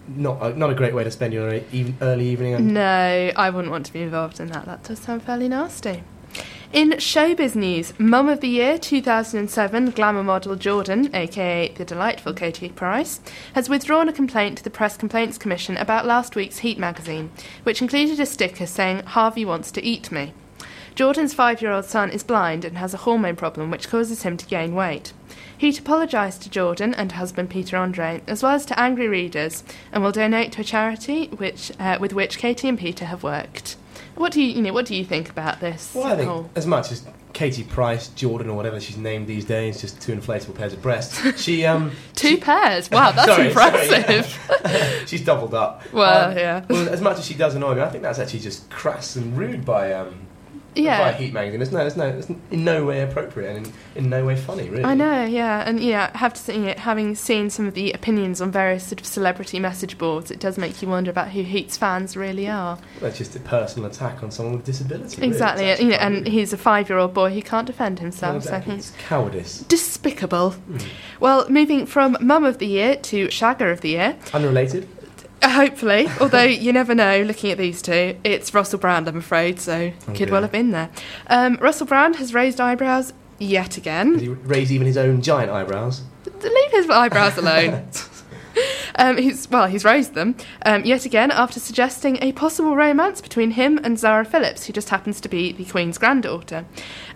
Not 0.08 0.42
a, 0.42 0.58
not 0.58 0.70
a 0.70 0.76
great 0.76 0.94
way 0.94 1.04
to 1.04 1.10
spend 1.10 1.34
your 1.34 1.48
early 2.02 2.28
evening. 2.30 2.74
No, 2.74 3.32
I 3.36 3.50
wouldn't 3.50 3.72
want 3.72 3.88
to 3.88 3.94
be 3.94 4.02
involved 4.04 4.40
in 4.40 4.48
that. 4.48 4.66
That 4.66 4.84
does 4.84 5.00
sound 5.00 5.24
fairly 5.24 5.50
nasty. 5.50 6.04
In 6.74 6.92
showbiz 6.94 7.56
news, 7.56 7.94
Mum 8.00 8.28
of 8.28 8.42
the 8.42 8.50
Year 8.50 8.78
2007 8.78 9.92
glamour 9.92 10.24
model 10.24 10.56
Jordan, 10.56 11.16
aka 11.16 11.70
the 11.70 11.86
delightful 11.86 12.34
Katie 12.34 12.70
Price, 12.70 13.22
has 13.54 13.70
withdrawn 13.70 14.10
a 14.10 14.14
complaint 14.14 14.58
to 14.58 14.64
the 14.64 14.72
Press 14.72 14.98
Complaints 14.98 15.38
Commission 15.38 15.78
about 15.78 16.08
last 16.08 16.36
week's 16.36 16.60
Heat 16.60 16.80
magazine, 16.80 17.32
which 17.64 17.82
included 17.82 18.20
a 18.20 18.26
sticker 18.26 18.66
saying, 18.66 19.04
Harvey 19.04 19.46
wants 19.46 19.72
to 19.74 19.84
eat 19.84 20.12
me. 20.12 20.34
Jordan's 20.96 21.36
five 21.36 21.62
year 21.62 21.72
old 21.72 21.86
son 21.86 22.10
is 22.10 22.24
blind 22.24 22.66
and 22.66 22.78
has 22.78 22.94
a 22.94 22.98
hormone 22.98 23.36
problem 23.36 23.70
which 23.70 23.88
causes 23.88 24.24
him 24.24 24.36
to 24.36 24.46
gain 24.46 24.74
weight. 24.74 25.14
Heat 25.58 25.80
apologised 25.80 26.42
to 26.42 26.50
Jordan 26.50 26.94
and 26.96 27.12
husband 27.12 27.52
Peter 27.52 27.78
Andre, 27.78 28.22
as 28.28 28.42
well 28.42 28.54
as 28.54 28.66
to 28.66 28.80
angry 28.80 29.08
readers, 29.08 29.64
and 29.92 30.04
will 30.04 30.12
donate 30.12 30.52
to 30.54 30.62
a 30.62 30.66
charity 30.66 31.28
which, 31.28 31.72
uh, 31.80 31.98
with 32.02 32.12
which 32.12 32.40
Katie 32.40 32.68
and 32.68 32.80
Peter 32.80 33.06
have 33.06 33.24
worked. 33.24 33.78
What 34.16 34.32
do 34.32 34.42
you, 34.42 34.48
you 34.56 34.62
know, 34.62 34.74
what 34.74 34.86
do 34.86 34.96
you 34.96 35.04
think 35.06 35.30
about 35.30 35.60
this? 35.60 35.92
well, 35.94 36.06
I 36.08 36.16
think 36.16 36.30
whole- 36.30 36.50
as 36.56 36.66
much 36.66 36.92
as 36.92 37.04
Katie 37.34 37.64
Price, 37.64 38.08
Jordan, 38.10 38.50
or 38.50 38.56
whatever 38.56 38.80
she's 38.80 38.96
named 38.98 39.28
these 39.28 39.44
days, 39.44 39.82
just 39.82 40.02
two 40.02 40.14
inflatable 40.14 40.56
pairs 40.56 40.72
of 40.74 40.82
breasts. 40.82 41.42
She 41.42 41.66
um 41.72 41.92
Two 42.14 42.38
pairs. 42.38 42.90
Wow, 42.90 43.12
that's 43.12 43.28
Sorry, 43.36 43.52
sorry, 43.52 43.68
impressive. 43.72 44.50
yeah. 44.66 44.90
she's 45.06 45.22
doubled 45.24 45.54
up. 45.54 45.84
Well, 45.92 46.32
Um, 46.32 46.38
yeah. 46.38 46.66
Well, 46.70 46.88
as 46.90 47.02
much 47.02 47.18
as 47.20 47.26
she 47.26 47.34
does 47.34 47.56
annoy 47.56 47.76
me, 47.76 47.82
I 47.82 47.90
think 47.90 48.04
that's 48.04 48.20
actually 48.20 48.40
just 48.40 48.70
crass 48.70 49.16
and 49.18 49.38
rude 49.38 49.66
by 49.66 49.92
um 49.94 50.16
Yeah. 50.76 51.12
By 51.12 51.18
Heat 51.18 51.34
magazine. 51.34 51.62
It's 51.62 51.72
no, 51.72 51.86
it's 51.86 51.96
no, 51.96 52.08
it's 52.08 52.30
in 52.30 52.64
no 52.64 52.84
way 52.86 53.02
appropriate 53.02 53.56
and 53.56 53.68
in, 53.68 53.74
in 54.06 54.10
no 54.10 54.26
way 54.26 54.36
funny, 54.36 54.70
really. 54.70 54.84
I 54.84 54.94
know, 54.94 55.24
yeah, 55.24 55.64
and 55.68 55.80
yeah, 55.80 56.12
I 56.14 56.18
have 56.18 56.34
to 56.34 56.42
say, 56.42 56.60
yeah, 56.60 56.80
having 56.80 57.16
seen 57.16 57.50
some 57.50 57.68
of 57.68 57.74
the 57.74 57.92
opinions 57.94 58.42
on 58.42 58.52
various 58.52 58.86
sort 58.86 59.00
of 59.00 59.06
celebrity 59.08 59.60
message 59.60 59.98
boards, 59.98 60.32
it 60.32 60.40
does 60.40 60.58
make 60.58 60.82
you 60.82 60.88
wonder 60.88 61.10
about 61.12 61.30
who 61.30 61.44
Heat's 61.44 61.78
fans 61.78 62.18
really 62.18 62.48
are. 62.48 62.78
That's 63.00 63.18
just 63.18 63.36
a 63.36 63.40
personal 63.40 63.90
attack 63.90 64.22
on 64.24 64.32
someone 64.32 64.56
with 64.58 64.66
disability. 64.66 65.22
Exactly, 65.26 65.70
you 65.84 65.92
know, 65.92 65.96
and 65.98 66.28
he's 66.28 66.52
a 66.54 66.58
five-year-old 66.58 67.14
boy 67.14 67.34
who 67.34 67.42
can't 67.42 67.68
defend 67.68 68.00
himself. 68.00 68.44
So 68.44 68.50
Exactly. 68.50 68.72
think 68.72 68.80
It's 68.80 68.92
cowardice. 69.08 69.60
despicable. 69.60 70.52
Hmm. 70.52 70.78
Well, 71.20 71.50
moving 71.50 71.86
from 71.86 72.18
Mum 72.20 72.44
of 72.44 72.58
the 72.58 72.68
Year 72.68 72.96
to 72.98 73.28
Shagger 73.28 73.72
of 73.72 73.82
the 73.82 73.90
Year, 73.90 74.18
Unrelated. 74.34 74.88
Uh, 75.46 75.50
hopefully, 75.50 76.08
although 76.20 76.44
you 76.44 76.74
never 76.74 76.96
know 76.96 77.22
looking 77.22 77.52
at 77.52 77.58
these 77.58 77.82
two, 77.82 78.18
it's 78.24 78.54
Russell 78.54 78.80
Brand, 78.80 79.08
I'm 79.08 79.18
afraid, 79.18 79.60
so 79.60 79.92
Oh 80.02 80.06
could 80.08 80.16
dear. 80.18 80.32
well 80.32 80.42
have 80.42 80.52
been 80.52 80.72
there. 80.72 80.90
Um, 81.28 81.58
Russell 81.62 81.86
Brand 81.88 82.16
has 82.18 82.34
raised 82.34 82.60
eyebrows 82.60 83.14
yet 83.40 83.78
again. 83.78 84.20
He 84.20 84.30
raise 84.30 84.72
even 84.72 84.88
his 84.88 84.98
own 84.98 85.22
giant 85.22 85.52
eyebrows? 85.52 86.02
Leave 86.42 86.72
his 86.72 86.90
eyebrows 86.90 87.38
alone. 87.38 87.88
Um, 88.98 89.18
he's 89.18 89.50
well, 89.50 89.68
he's 89.68 89.86
raised 89.86 90.14
them 90.14 90.36
um, 90.66 90.86
yet 90.86 91.06
again 91.06 91.32
after 91.32 91.60
suggesting 91.60 92.18
a 92.22 92.32
possible 92.32 92.76
romance 92.76 93.22
between 93.22 93.52
him 93.52 93.80
and 93.84 94.00
Zara 94.00 94.26
Phillips, 94.26 94.66
who 94.66 94.74
just 94.74 94.90
happens 94.90 95.22
to 95.22 95.30
be 95.30 95.52
the 95.52 95.66
Queen's 95.66 95.98
granddaughter. 95.98 96.66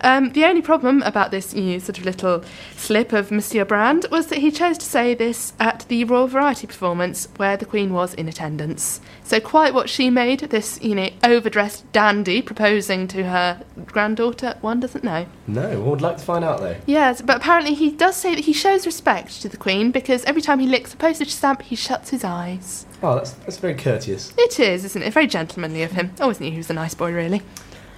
Um, 0.00 0.32
the 0.32 0.44
only 0.44 0.62
problem 0.62 1.02
about 1.02 1.30
this 1.30 1.54
know, 1.54 1.78
sort 1.78 1.98
of 1.98 2.04
little 2.04 2.44
slip 2.76 3.12
of 3.12 3.30
Monsieur 3.30 3.64
Brand 3.64 4.06
was 4.10 4.26
that 4.28 4.38
he 4.38 4.50
chose 4.50 4.78
to 4.78 4.84
say 4.84 5.14
this 5.14 5.52
at 5.58 5.84
the 5.88 6.04
Royal 6.04 6.26
Variety 6.26 6.66
performance 6.66 7.28
where 7.36 7.56
the 7.56 7.66
Queen 7.66 7.92
was 7.92 8.14
in 8.14 8.28
attendance. 8.28 9.00
So 9.30 9.38
quite 9.38 9.72
what 9.72 9.88
she 9.88 10.10
made 10.10 10.40
this, 10.40 10.82
you 10.82 10.92
know, 10.96 11.08
overdressed 11.22 11.92
dandy 11.92 12.42
proposing 12.42 13.06
to 13.06 13.22
her 13.22 13.62
granddaughter, 13.86 14.56
one 14.60 14.80
doesn't 14.80 15.04
know. 15.04 15.26
No, 15.46 15.68
one 15.78 15.90
would 15.90 16.00
like 16.00 16.16
to 16.16 16.24
find 16.24 16.44
out 16.44 16.58
though. 16.58 16.74
Yes, 16.84 17.22
but 17.22 17.36
apparently 17.36 17.74
he 17.74 17.92
does 17.92 18.16
say 18.16 18.34
that 18.34 18.46
he 18.46 18.52
shows 18.52 18.86
respect 18.86 19.40
to 19.42 19.48
the 19.48 19.56
Queen 19.56 19.92
because 19.92 20.24
every 20.24 20.42
time 20.42 20.58
he 20.58 20.66
licks 20.66 20.94
a 20.94 20.96
postage 20.96 21.32
stamp, 21.32 21.62
he 21.62 21.76
shuts 21.76 22.10
his 22.10 22.24
eyes. 22.24 22.86
Oh, 23.04 23.14
that's 23.14 23.30
that's 23.30 23.58
very 23.58 23.76
courteous. 23.76 24.32
It 24.36 24.58
is, 24.58 24.84
isn't 24.84 25.00
it? 25.00 25.12
Very 25.12 25.28
gentlemanly 25.28 25.84
of 25.84 25.92
him. 25.92 26.10
Always 26.20 26.40
knew 26.40 26.50
he 26.50 26.56
was 26.56 26.70
a 26.70 26.74
nice 26.74 26.94
boy, 26.94 27.12
really. 27.12 27.40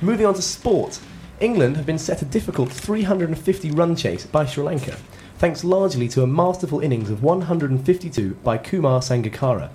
Moving 0.02 0.26
on 0.26 0.34
to 0.34 0.42
sport. 0.42 1.00
England 1.40 1.78
have 1.78 1.86
been 1.86 1.98
set 1.98 2.20
a 2.20 2.26
difficult 2.26 2.70
350 2.70 3.70
run 3.70 3.96
chase 3.96 4.26
by 4.26 4.44
Sri 4.44 4.64
Lanka, 4.64 4.98
thanks 5.38 5.64
largely 5.64 6.08
to 6.08 6.22
a 6.22 6.26
masterful 6.26 6.80
innings 6.80 7.08
of 7.08 7.22
152 7.22 8.34
by 8.44 8.58
Kumar 8.58 9.00
Sangakkara. 9.00 9.70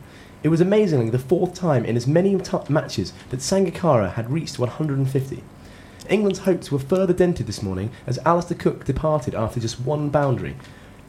It 0.47 0.49
was 0.49 0.61
amazingly 0.61 1.09
the 1.09 1.19
fourth 1.19 1.55
time 1.55 1.83
in 1.83 1.97
as 1.97 2.07
many 2.07 2.37
t- 2.37 2.57
matches 2.69 3.11
that 3.31 3.41
Sangakkara 3.41 4.13
had 4.13 4.31
reached 4.31 4.57
150. 4.57 5.43
England's 6.09 6.39
hopes 6.39 6.71
were 6.71 6.79
further 6.79 7.11
dented 7.11 7.47
this 7.47 7.61
morning 7.61 7.91
as 8.05 8.17
Alastair 8.19 8.57
Cook 8.57 8.85
departed 8.85 9.35
after 9.35 9.59
just 9.59 9.81
one 9.81 10.07
boundary. 10.07 10.55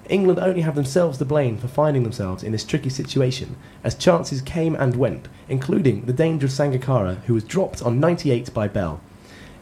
England 0.09 0.41
only 0.41 0.63
have 0.63 0.75
themselves 0.75 1.19
to 1.19 1.25
blame 1.25 1.57
for 1.57 1.69
finding 1.69 2.03
themselves 2.03 2.43
in 2.43 2.51
this 2.51 2.65
tricky 2.65 2.91
situation, 2.91 3.55
as 3.85 3.95
chances 3.95 4.43
came 4.43 4.75
and 4.75 4.97
went, 4.97 5.29
including 5.49 6.07
the 6.07 6.13
danger 6.13 6.47
of 6.47 6.53
Sangakkara, 6.53 7.23
who 7.27 7.35
was 7.35 7.45
dropped 7.45 7.81
on 7.81 8.01
98 8.01 8.53
by 8.53 8.67
Bell. 8.67 9.01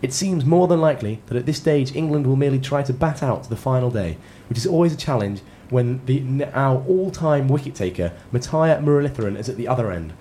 It 0.00 0.14
seems 0.14 0.47
more 0.47 0.68
than 0.68 0.80
likely 0.80 1.21
that 1.26 1.37
at 1.37 1.45
this 1.45 1.59
stage 1.59 1.95
England 1.95 2.26
will 2.26 2.37
merely 2.37 2.61
try 2.61 2.83
to 2.83 2.95
bat 2.95 3.23
out 3.23 3.50
the 3.50 3.56
final 3.56 3.90
day, 3.90 4.16
which 4.49 4.56
is 4.56 4.66
always 4.66 4.95
a 4.95 4.97
challenge 4.97 5.42
when 5.71 6.05
the 6.07 6.21
now 6.21 6.85
all-time 6.87 7.49
wicket-taker 7.49 8.13
Muttiah 8.33 8.83
Muralitharan 8.83 9.39
is 9.39 9.49
at 9.49 9.57
the 9.57 9.69
other 9.69 9.91
end. 9.91 10.13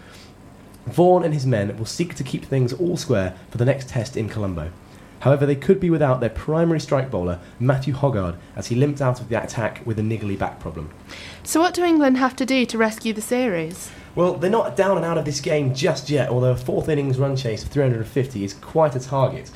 Vaughan 0.86 1.24
and 1.24 1.34
his 1.34 1.46
men 1.46 1.76
will 1.78 1.86
seek 1.86 2.16
to 2.16 2.24
keep 2.24 2.46
things 2.46 2.74
all 2.74 2.98
square 2.98 3.36
for 3.50 3.58
the 3.58 3.66
next 3.66 3.90
test 3.90 4.16
in 4.16 4.30
Colombo. 4.30 4.72
However, 5.22 5.48
they 5.48 5.56
could 5.56 5.80
be 5.80 5.90
without 5.90 6.20
their 6.20 6.30
primary 6.30 6.80
strike 6.80 7.10
bowler, 7.10 7.40
Matthew 7.60 7.96
Hoggard, 7.96 8.36
as 8.56 8.68
he 8.68 8.76
limped 8.76 9.02
out 9.02 9.20
of 9.20 9.30
the 9.30 9.42
attack 9.42 9.82
with 9.84 9.98
a 9.98 10.04
niggly 10.04 10.38
back 10.38 10.60
problem. 10.60 10.92
So, 11.44 11.60
what 11.60 11.74
do 11.74 11.84
England 11.84 12.18
have 12.18 12.36
to 12.36 12.46
do 12.46 12.66
to 12.68 12.78
rescue 12.78 13.12
the 13.12 13.22
series? 13.22 13.90
Well, 14.14 14.36
they're 14.36 14.52
not 14.52 14.76
down 14.76 14.98
and 14.98 15.06
out 15.06 15.18
of 15.18 15.26
this 15.26 15.42
game 15.42 15.74
just 15.74 16.12
yet, 16.12 16.30
although 16.30 16.52
a 16.52 16.58
fourth 16.58 16.90
innings 16.90 17.18
run 17.18 17.36
chase 17.36 17.64
of 17.64 17.70
350 17.70 18.44
is 18.44 18.54
quite 18.54 18.96
a 18.96 19.00
target. 19.00 19.50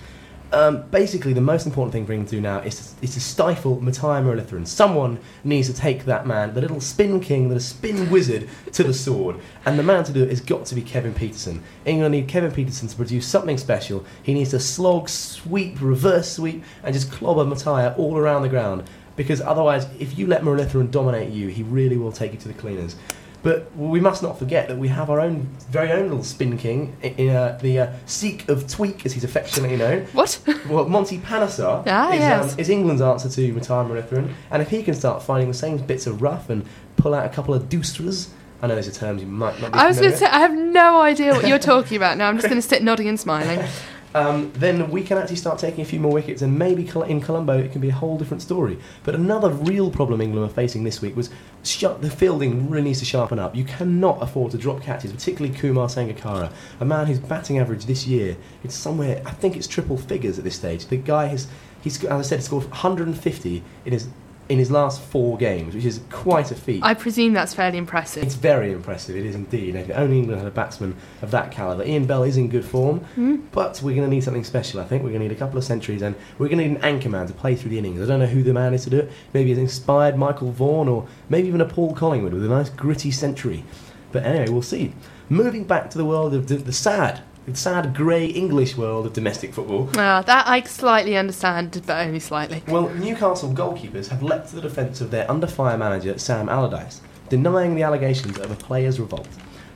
Um, 0.52 0.82
basically, 0.90 1.34
the 1.34 1.42
most 1.42 1.68
important 1.68 1.94
thing 1.94 2.08
for 2.08 2.14
England 2.14 2.30
to 2.30 2.38
do 2.38 2.42
now 2.42 2.60
is 2.60 2.94
to, 2.96 3.04
is 3.04 3.14
to 3.14 3.22
stifle 3.22 3.78
Muttiah 3.78 4.24
Muralitharan. 4.24 4.66
Someone 4.66 5.20
needs 5.44 5.68
to 5.68 5.76
take 5.76 6.06
that 6.06 6.26
man, 6.26 6.56
the 6.56 6.62
little 6.62 6.82
spin 6.82 7.20
king, 7.20 7.50
the 7.50 7.60
spin 7.60 8.10
wizard, 8.10 8.50
to 8.74 8.84
the 8.84 8.94
sword. 8.94 9.36
And 9.66 9.78
the 9.78 9.84
man 9.84 10.04
to 10.06 10.12
do 10.12 10.24
it 10.24 10.30
has 10.30 10.42
got 10.42 10.66
to 10.66 10.76
be 10.76 10.82
Kevin 10.82 11.14
Pietersen. 11.14 11.62
England 11.86 12.14
need 12.14 12.28
Kevin 12.28 12.52
Pietersen 12.52 12.90
to 12.90 12.96
produce 12.96 13.28
something 13.28 13.60
special. 13.60 14.04
He 14.24 14.34
needs 14.34 14.50
to 14.50 14.60
slog, 14.60 15.08
sweep, 15.08 15.80
reverse 15.82 16.34
sweep, 16.34 16.64
and 16.84 16.96
just 16.96 17.12
clobber 17.12 17.46
Muttiah 17.46 17.98
all 18.00 18.18
around 18.18 18.42
the 18.42 18.50
ground. 18.50 18.90
Because 19.16 19.42
otherwise, 19.42 19.86
if 20.00 20.18
you 20.18 20.26
let 20.26 20.42
Muralitharan 20.42 20.90
dominate 20.90 21.30
you, 21.30 21.50
he 21.50 21.62
really 21.62 21.98
will 21.98 22.12
take 22.12 22.32
you 22.34 22.40
to 22.40 22.48
the 22.48 22.54
cleaners. 22.56 22.96
But 23.42 23.74
we 23.78 24.02
must 24.02 24.22
not 24.22 24.38
forget 24.38 24.68
that 24.68 24.78
we 24.78 24.90
have 24.90 25.10
our 25.10 25.22
own 25.22 25.48
very 25.70 25.92
own 25.92 26.10
little 26.10 26.24
spin 26.24 26.58
king, 26.58 26.96
in, 27.02 27.14
in, 27.16 27.30
uh, 27.36 27.58
the 27.62 27.80
uh, 27.80 27.94
Sikh 28.06 28.50
of 28.50 28.68
Tweak, 28.68 29.06
as 29.06 29.14
he's 29.14 29.24
affectionately 29.24 29.78
known. 29.78 30.06
What? 30.14 30.40
Well, 30.70 30.88
Monty 30.90 31.20
Panesar 31.20 31.84
Ah, 31.88 32.12
is, 32.12 32.20
yes. 32.20 32.54
um, 32.54 32.60
is 32.60 32.70
England's 32.70 33.02
answer 33.02 33.30
to 33.30 33.54
Matar 33.54 33.88
Maritharan, 33.90 34.34
and 34.52 34.62
if 34.62 34.70
he 34.70 34.84
can 34.84 34.94
start 34.94 35.24
finding 35.24 35.48
the 35.48 35.54
same 35.54 35.78
bits 35.78 36.06
of 36.06 36.22
rough 36.22 36.50
and 36.50 36.66
pull 36.98 37.14
out 37.14 37.26
a 37.26 37.30
couple 37.30 37.54
of 37.54 37.70
doosras, 37.70 38.30
I 38.62 38.68
know 38.68 38.76
those 38.76 38.90
are 38.90 38.92
terms 38.92 39.22
you 39.22 39.28
might 39.28 39.60
not 39.62 39.72
be 39.72 39.80
I 39.80 39.88
was 39.88 40.00
going 40.00 40.12
to 40.12 40.18
say, 40.18 40.26
I 40.26 40.40
have 40.40 40.54
no 40.54 41.00
idea 41.02 41.34
what 41.34 41.48
you're 41.48 41.60
talking 41.74 41.96
about 41.96 42.18
now. 42.18 42.28
I'm 42.28 42.36
just 42.36 42.50
going 42.50 42.62
to 42.62 42.68
sit 42.68 42.84
nodding 42.84 43.08
and 43.08 43.18
smiling. 43.20 43.66
um, 44.16 44.52
then 44.56 44.90
we 44.90 45.04
can 45.04 45.18
actually 45.18 45.36
start 45.36 45.60
taking 45.60 45.82
a 45.82 45.86
few 45.86 46.00
more 46.00 46.12
wickets, 46.12 46.42
and 46.42 46.58
maybe 46.58 46.90
in 47.08 47.22
Colombo 47.22 47.58
it 47.58 47.72
can 47.72 47.82
be 47.82 47.90
a 47.90 47.94
whole 47.94 48.18
different 48.18 48.42
story. 48.42 48.80
But 49.04 49.16
another 49.16 49.50
real 49.50 49.92
problem 49.92 50.22
England 50.22 50.48
were 50.48 50.54
facing 50.54 50.84
this 50.84 51.02
week 51.02 51.16
was 51.16 51.30
sh- 51.64 51.84
the 52.00 52.10
fielding 52.10 52.70
really 52.70 52.86
needs 52.86 53.00
to 53.00 53.06
sharpen 53.06 53.40
up. 53.40 53.56
You 53.56 53.64
cannot 53.64 54.22
afford 54.22 54.52
to 54.52 54.58
drop 54.58 54.82
catches, 54.82 55.12
particularly 55.12 55.56
Kumar 55.56 55.88
Sangakkara, 55.88 56.52
a 56.80 56.86
man 56.86 57.08
whose 57.08 57.20
batting 57.20 57.60
average 57.60 57.86
this 57.86 58.08
year 58.08 58.38
it's 58.64 58.76
somewhere 58.76 59.22
I 59.26 59.32
think 59.32 59.56
it's 59.56 59.68
triple 59.68 59.98
figures 59.98 60.38
at 60.38 60.44
this 60.44 60.56
stage. 60.56 60.88
The 60.88 60.98
guy 60.98 61.28
has 61.28 61.48
he's 61.82 62.04
as 62.04 62.12
I 62.12 62.22
said 62.22 62.44
scored 62.44 62.66
150 62.66 63.64
in 63.86 63.94
his 63.94 64.08
in 64.50 64.58
his 64.58 64.72
last 64.72 65.00
four 65.00 65.38
games, 65.38 65.76
which 65.76 65.86
is 65.86 66.02
quite 66.10 66.50
a 66.52 66.56
feat. 66.56 66.82
I 66.84 66.96
presume 66.96 67.34
that's 67.34 67.54
fairly 67.54 67.78
impressive. 67.78 68.24
It's 68.24 68.34
very 68.34 68.72
impressive. 68.72 69.16
It 69.16 69.26
is 69.26 69.36
indeed. 69.36 69.76
If 69.76 69.92
only 69.92 70.18
England 70.18 70.42
had 70.42 70.48
a 70.48 70.52
batsman 70.52 70.96
of 71.22 71.30
that 71.32 71.52
calibre. 71.52 71.86
Ian 71.88 72.06
Bell 72.06 72.24
is 72.24 72.36
in 72.36 72.50
good 72.50 72.66
form, 72.66 73.00
Hmm? 73.14 73.36
but 73.52 73.80
we're 73.84 73.96
going 73.96 74.10
to 74.10 74.14
need 74.14 74.24
something 74.24 74.44
special. 74.44 74.80
I 74.82 74.86
think 74.86 75.04
we're 75.04 75.10
going 75.10 75.22
to 75.22 75.28
need 75.28 75.36
a 75.36 75.40
couple 75.40 75.60
of 75.60 75.64
centuries, 75.64 76.02
and 76.02 76.16
we're 76.40 76.48
going 76.48 76.58
to 76.58 76.68
need 76.68 76.78
an 76.78 76.84
anchor 76.84 77.10
man 77.10 77.28
to 77.28 77.34
play 77.34 77.56
through 77.56 77.70
the 77.70 77.78
innings. 77.78 78.02
I 78.02 78.06
don't 78.08 78.20
know 78.20 78.26
who 78.26 78.42
the 78.42 78.54
man 78.54 78.74
is 78.74 78.84
to 78.86 78.90
do 78.90 78.98
it. 78.98 79.12
Maybe 79.36 79.52
it's 79.52 79.60
inspired 79.60 80.18
Michael 80.18 80.52
Vaughan, 80.52 80.88
or 80.88 81.08
maybe 81.30 81.48
even 81.48 81.62
a 81.62 81.66
Paul 81.66 81.94
Collingwood 81.94 82.34
with 82.34 82.44
a 82.44 82.50
nice 82.50 82.70
gritty 82.70 83.12
century. 83.12 83.64
But 84.12 84.24
anyway, 84.24 84.50
we'll 84.50 84.64
see. 84.64 84.94
Moving 85.30 85.64
back 85.64 85.92
to 85.92 86.00
the 86.00 86.06
world 86.06 86.34
of 86.34 86.48
the, 86.48 86.56
the 86.56 86.74
sad, 86.74 87.22
the 87.52 87.58
sad 87.58 87.96
grey 87.96 88.26
English 88.26 88.78
world 88.78 89.06
of 89.06 89.14
domestic 89.14 89.54
football. 89.54 89.90
Ah, 89.96 90.22
that 90.22 90.48
I 90.48 90.62
slightly 90.62 91.18
understand, 91.18 91.82
but 91.86 92.06
only 92.06 92.20
slightly. 92.20 92.64
Well, 92.68 92.90
Newcastle 92.90 93.54
goalkeepers 93.54 94.08
have 94.10 94.24
leapt 94.24 94.50
to 94.50 94.56
the 94.56 94.62
defence 94.62 95.02
of 95.02 95.12
their 95.12 95.30
under 95.30 95.48
fire 95.48 95.78
manager 95.78 96.18
Sam 96.18 96.50
Allardyce, 96.50 97.02
denying 97.30 97.76
the 97.76 97.84
allegations 97.84 98.38
of 98.38 98.52
a 98.52 98.56
players' 98.56 99.00
revolt, 99.00 99.28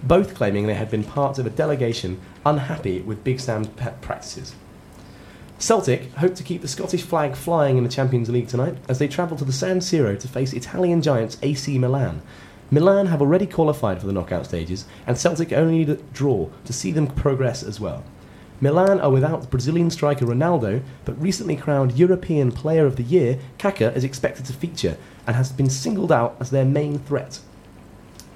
both 0.03 0.35
claiming 0.35 0.67
they 0.67 0.73
had 0.73 0.91
been 0.91 1.03
part 1.03 1.39
of 1.39 1.45
a 1.45 1.49
delegation 1.49 2.19
unhappy 2.45 3.01
with 3.01 3.23
Big 3.23 3.39
Sam's 3.39 3.67
pet 3.67 4.01
practices. 4.01 4.55
Celtic 5.57 6.11
hope 6.15 6.35
to 6.35 6.43
keep 6.43 6.61
the 6.61 6.67
Scottish 6.67 7.03
flag 7.03 7.35
flying 7.35 7.77
in 7.77 7.83
the 7.83 7.89
Champions 7.89 8.29
League 8.29 8.49
tonight 8.49 8.75
as 8.89 8.99
they 8.99 9.07
travel 9.07 9.37
to 9.37 9.45
the 9.45 9.53
San 9.53 9.79
Siro 9.79 10.19
to 10.19 10.27
face 10.27 10.51
Italian 10.51 11.01
giants 11.01 11.37
AC 11.41 11.77
Milan. 11.77 12.21
Milan 12.71 13.07
have 13.07 13.21
already 13.21 13.45
qualified 13.45 13.99
for 13.99 14.07
the 14.07 14.13
knockout 14.13 14.45
stages, 14.45 14.85
and 15.05 15.17
Celtic 15.17 15.53
only 15.53 15.79
need 15.79 15.89
a 15.89 15.95
draw 16.13 16.49
to 16.65 16.73
see 16.73 16.91
them 16.91 17.07
progress 17.07 17.63
as 17.63 17.79
well. 17.79 18.03
Milan 18.61 19.01
are 19.01 19.11
without 19.11 19.49
Brazilian 19.49 19.89
striker 19.89 20.25
Ronaldo, 20.25 20.81
but 21.03 21.21
recently 21.21 21.55
crowned 21.55 21.97
European 21.97 22.51
Player 22.51 22.85
of 22.85 22.95
the 22.95 23.03
Year, 23.03 23.39
Kaka 23.57 23.93
is 23.93 24.03
expected 24.03 24.45
to 24.45 24.53
feature 24.53 24.97
and 25.27 25.35
has 25.35 25.51
been 25.51 25.69
singled 25.69 26.11
out 26.11 26.37
as 26.39 26.49
their 26.49 26.65
main 26.65 26.99
threat. 26.99 27.39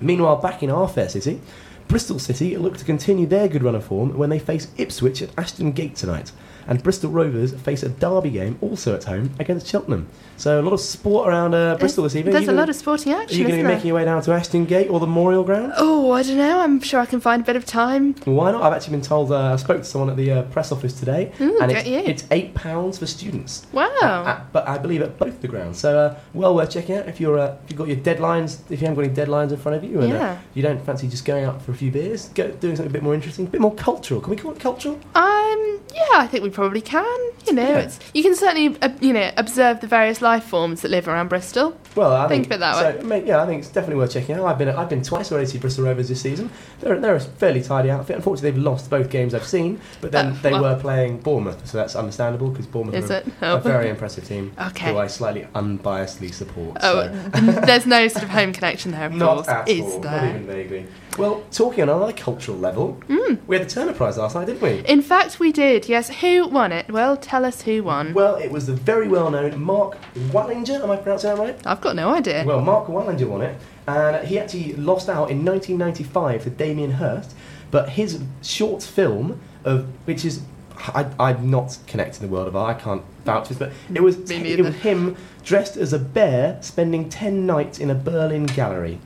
Meanwhile, 0.02 0.38
back 0.38 0.62
in 0.62 0.70
our 0.70 0.88
fair 0.88 1.10
city, 1.10 1.42
Bristol 1.88 2.20
City 2.20 2.58
look 2.58 2.78
to 2.78 2.84
continue 2.86 3.26
their 3.26 3.48
good 3.48 3.64
run 3.64 3.76
of 3.76 3.86
form 3.86 4.18
when 4.18 4.30
they 4.30 4.40
face 4.40 4.68
Ipswich 4.78 5.22
at 5.22 5.30
Ashton 5.38 5.72
Gate 5.72 5.96
tonight, 5.96 6.34
and 6.68 6.84
Bristol 6.84 7.10
Rovers 7.12 7.54
face 7.54 7.84
a 7.84 7.90
derby 7.90 8.30
game 8.30 8.58
also 8.62 8.96
at 8.96 9.04
home 9.06 9.32
against 9.40 9.68
Cheltenham. 9.68 10.08
So 10.38 10.60
a 10.60 10.64
lot 10.64 10.74
of 10.74 10.80
sport 10.80 11.28
around 11.28 11.56
uh, 11.56 11.76
Bristol 11.78 12.04
this 12.04 12.16
evening. 12.16 12.34
There's 12.34 12.48
a 12.48 12.52
lot 12.52 12.70
of 12.70 12.76
sporting 12.76 13.14
Are 13.14 13.24
you 13.24 13.44
going 13.44 13.58
to 13.58 13.64
be 13.64 13.64
making 13.64 13.88
your 13.88 13.96
way 13.96 14.06
down 14.06 14.22
to 14.22 14.32
Ashton 14.34 14.66
Gate 14.66 14.90
or 14.90 15.00
the 15.00 15.08
Memorial 15.08 15.44
Ground? 15.44 15.74
Oh, 15.78 16.12
I 16.12 16.22
don't 16.24 16.38
know. 16.38 16.60
I'm 16.60 16.80
sure 16.82 17.00
I 17.00 17.06
can 17.08 17.20
find 17.20 17.42
a 17.42 17.46
bit 17.46 17.56
of 17.56 17.66
time. 17.66 18.14
Why 18.26 18.52
not? 18.52 18.62
I've 18.62 18.74
actually 18.74 18.92
been 18.98 19.02
told. 19.02 19.32
Uh, 19.32 19.54
I 19.54 19.56
spoke 19.56 19.78
to 19.80 19.84
someone 19.84 20.10
at 20.12 20.18
the 20.18 20.32
uh, 20.32 20.42
press 20.44 20.72
office 20.72 20.94
today, 20.94 21.32
Ooh, 21.42 21.58
and 21.60 21.72
it's, 21.72 21.88
it's 21.88 22.24
eight 22.32 22.54
pounds 22.54 23.00
for 23.00 23.08
students. 23.08 23.66
Wow. 23.72 23.88
At- 24.02 24.28
at- 24.28 24.54
but 24.54 24.68
I 24.68 24.78
believe 24.78 25.02
at 25.02 25.18
both 25.18 25.42
the 25.42 25.48
grounds. 25.48 25.80
So 25.80 25.98
uh, 25.98 26.20
well 26.34 26.54
worth 26.56 26.70
checking 26.72 26.96
out 26.98 27.08
if 27.08 27.20
you're 27.20 27.40
uh, 27.40 27.56
if 27.64 27.72
you've 27.72 27.78
got 27.80 27.88
your 27.88 27.98
deadlines. 27.98 28.60
If 28.70 28.82
you 28.82 28.88
haven't 28.88 28.96
got 28.96 29.06
any 29.06 29.14
deadlines 29.16 29.52
in 29.52 29.58
front 29.58 29.76
of 29.78 29.84
you, 29.84 30.02
and 30.02 30.12
uh, 30.14 30.16
Yeah. 30.16 30.40
you 30.54 30.62
don't 30.62 30.84
fancy 30.86 31.08
just 31.08 31.26
going 31.26 31.46
out 31.46 31.62
for 31.62 31.72
a 31.72 31.76
few 31.76 31.92
beers, 31.92 32.30
go 32.30 32.52
doing 32.52 32.76
something 32.76 32.90
a 32.92 32.94
bit 32.94 33.02
more 33.04 33.16
interesting, 33.16 33.48
a 33.48 33.50
bit 33.50 33.62
more 33.62 33.74
cultural. 33.74 34.22
Can 34.22 34.30
we 34.32 34.36
call 34.38 34.52
it 34.52 34.60
cultural? 34.60 34.96
Um, 35.16 35.80
yeah, 35.96 36.06
I 36.14 36.28
think 36.28 36.44
we 36.44 36.50
probably 36.58 36.82
can. 36.82 37.20
You 37.46 37.54
know, 37.54 37.62
Yeah. 37.70 37.78
it's 37.86 38.00
you 38.16 38.24
can 38.24 38.36
certainly 38.36 38.76
uh, 38.82 38.90
you 39.00 39.14
know 39.14 39.32
observe 39.38 39.80
the 39.80 39.88
various 39.88 40.22
life 40.24 40.44
forms 40.44 40.82
that 40.82 40.90
live 40.90 41.08
around 41.08 41.28
Bristol. 41.30 41.78
Well, 41.98 42.14
I 42.14 42.28
Think 42.28 42.44
think, 42.44 42.54
of 42.54 42.58
it 42.58 42.60
that 42.60 42.76
so, 42.76 42.82
way. 42.84 43.00
I 43.00 43.20
mean, 43.20 43.28
yeah, 43.28 43.42
I 43.42 43.46
think 43.48 43.60
it's 43.64 43.70
definitely 43.72 43.96
worth 43.96 44.14
checking 44.14 44.36
out. 44.36 44.46
I've 44.46 44.58
been 44.60 44.70
I've 44.70 44.88
been 44.90 45.02
twice 45.02 45.32
already 45.32 45.48
to 45.48 45.58
Bristol 45.58 45.86
Rovers 45.86 46.08
this 46.10 46.22
season. 46.22 46.52
They're, 46.80 47.00
they're 47.00 47.16
a 47.16 47.20
fairly 47.20 47.62
tidy 47.64 47.90
outfit. 47.90 48.16
Unfortunately, 48.18 48.52
they've 48.52 48.62
lost 48.64 48.90
both 48.90 49.10
games 49.10 49.34
I've 49.34 49.48
seen, 49.48 49.82
but 50.00 50.12
then 50.12 50.28
Oh, 50.34 50.40
they 50.44 50.52
well. 50.52 50.62
were 50.62 50.76
playing 50.80 51.20
Bournemouth, 51.22 51.68
so 51.68 51.78
that's 51.80 51.96
understandable 51.96 52.50
because 52.52 52.68
Bournemouth 52.68 52.96
Is 53.04 53.10
are 53.12 53.16
it? 53.18 53.28
a 53.42 53.52
Oh. 53.54 53.58
very 53.58 53.90
impressive 53.90 54.28
team 54.28 54.52
Okay. 54.68 54.92
who 54.94 54.98
I 55.00 55.08
slightly 55.08 55.48
unbiasedly 55.56 56.32
support. 56.34 56.78
Oh, 56.82 57.04
so. 57.34 57.42
there's 57.66 57.88
no 57.88 58.08
sort 58.08 58.24
of 58.24 58.30
home 58.30 58.54
connection 58.54 58.92
there, 58.92 59.08
of 59.08 59.14
Not 59.14 59.36
course, 59.38 59.48
at 59.48 59.68
is 59.68 59.82
all, 59.82 60.00
not 60.00 60.02
there? 60.04 60.30
even 60.30 60.46
vaguely. 60.46 60.86
Well, 61.18 61.44
talking 61.52 61.82
on 61.82 61.90
another 61.90 62.14
cultural 62.14 62.60
level, 62.60 63.00
Mm. 63.10 63.40
we 63.48 63.58
had 63.58 63.66
the 63.68 63.72
Turner 63.72 63.94
Prize 63.94 64.20
last 64.20 64.36
night, 64.36 64.46
didn't 64.46 64.62
we? 64.62 64.84
In 64.88 65.02
fact, 65.02 65.40
we 65.40 65.52
did. 65.52 65.90
Yes. 65.90 66.10
Who 66.22 66.48
won 66.48 66.72
it? 66.72 66.92
Well, 66.92 67.18
tell 67.18 67.44
us 67.44 67.64
who 67.64 67.82
won. 67.82 68.14
Well, 68.14 68.36
it 68.36 68.52
was 68.52 68.68
the 68.68 68.74
very 68.74 69.08
well-known 69.08 69.60
Mark 69.60 69.98
Wallinger. 70.32 70.84
Am 70.84 70.92
I 70.92 70.96
pronouncing 70.98 71.32
that 71.32 71.40
right? 71.40 71.58
I've 71.66 71.82
got 71.82 71.87
no 71.96 72.14
idea. 72.14 72.44
Well, 72.46 72.62
Mark 72.62 72.88
Wallinger 72.88 73.28
won 73.28 73.42
it, 73.42 73.60
and 73.88 74.28
he 74.28 74.40
actually 74.40 74.74
lost 74.74 75.10
out 75.10 75.30
in 75.30 75.44
1995 75.46 76.44
to 76.44 76.50
Damien 76.50 76.92
Hirst. 76.92 77.34
But 77.70 77.90
his 77.90 78.22
short 78.42 78.82
film 78.82 79.40
of 79.66 79.86
which 80.06 80.24
is 80.24 80.42
I, 80.78 81.10
I'm 81.20 81.50
not 81.50 81.78
connected 81.88 82.16
to 82.16 82.22
the 82.22 82.28
world 82.28 82.48
of 82.48 82.56
art. 82.56 82.78
I 82.78 82.80
can't 82.80 83.04
vouch 83.26 83.48
for 83.48 83.54
this, 83.54 83.58
but 83.58 83.72
it 83.96 84.02
was 84.02 84.18
Me 84.30 84.54
it 84.54 84.62
was 84.62 84.76
him 84.76 85.16
dressed 85.44 85.76
as 85.76 85.94
a 85.94 86.00
bear 86.00 86.58
spending 86.62 87.10
ten 87.10 87.46
nights 87.46 87.80
in 87.80 87.90
a 87.90 87.96
Berlin 87.96 88.46
gallery, 88.46 89.00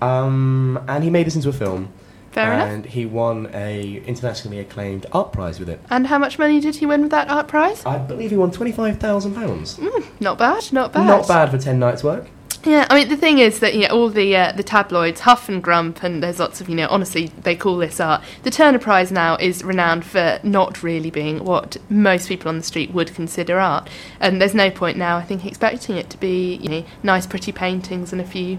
um, 0.00 0.82
and 0.88 1.02
he 1.02 1.10
made 1.10 1.26
this 1.26 1.36
into 1.36 1.48
a 1.48 1.52
film. 1.52 1.92
Fair 2.32 2.52
enough. 2.52 2.68
and 2.68 2.86
he 2.86 3.06
won 3.06 3.50
a 3.52 4.02
internationally 4.06 4.60
acclaimed 4.60 5.04
art 5.12 5.32
prize 5.32 5.58
with 5.58 5.68
it. 5.68 5.80
And 5.90 6.06
how 6.06 6.18
much 6.18 6.38
money 6.38 6.60
did 6.60 6.76
he 6.76 6.86
win 6.86 7.02
with 7.02 7.10
that 7.10 7.28
art 7.28 7.48
prize? 7.48 7.84
I 7.84 7.98
believe 7.98 8.30
he 8.30 8.36
won 8.36 8.50
twenty 8.52 8.72
five 8.72 8.98
thousand 8.98 9.34
pounds. 9.34 9.76
Mm, 9.78 10.06
not 10.20 10.38
bad. 10.38 10.72
Not 10.72 10.92
bad. 10.92 11.06
Not 11.06 11.26
bad 11.26 11.50
for 11.50 11.58
ten 11.58 11.78
nights' 11.80 12.04
work. 12.04 12.28
Yeah, 12.62 12.86
I 12.90 12.94
mean 12.94 13.08
the 13.08 13.16
thing 13.16 13.38
is 13.38 13.60
that 13.60 13.74
you 13.74 13.88
know 13.88 13.94
all 13.94 14.10
the 14.10 14.36
uh, 14.36 14.52
the 14.52 14.62
tabloids 14.62 15.20
huff 15.20 15.48
and 15.48 15.62
grump, 15.62 16.02
and 16.02 16.22
there's 16.22 16.38
lots 16.38 16.60
of 16.60 16.68
you 16.68 16.74
know 16.76 16.88
honestly 16.88 17.28
they 17.42 17.56
call 17.56 17.78
this 17.78 17.98
art. 17.98 18.22
The 18.42 18.50
Turner 18.50 18.78
Prize 18.78 19.10
now 19.10 19.36
is 19.36 19.64
renowned 19.64 20.04
for 20.04 20.38
not 20.42 20.82
really 20.82 21.10
being 21.10 21.42
what 21.44 21.78
most 21.88 22.28
people 22.28 22.50
on 22.50 22.58
the 22.58 22.62
street 22.62 22.92
would 22.92 23.14
consider 23.14 23.58
art, 23.58 23.88
and 24.20 24.42
there's 24.42 24.54
no 24.54 24.70
point 24.70 24.98
now 24.98 25.16
I 25.16 25.22
think 25.22 25.46
expecting 25.46 25.96
it 25.96 26.10
to 26.10 26.18
be 26.18 26.56
you 26.56 26.68
know 26.68 26.84
nice 27.02 27.26
pretty 27.26 27.50
paintings 27.50 28.12
and 28.12 28.20
a 28.20 28.26
few 28.26 28.58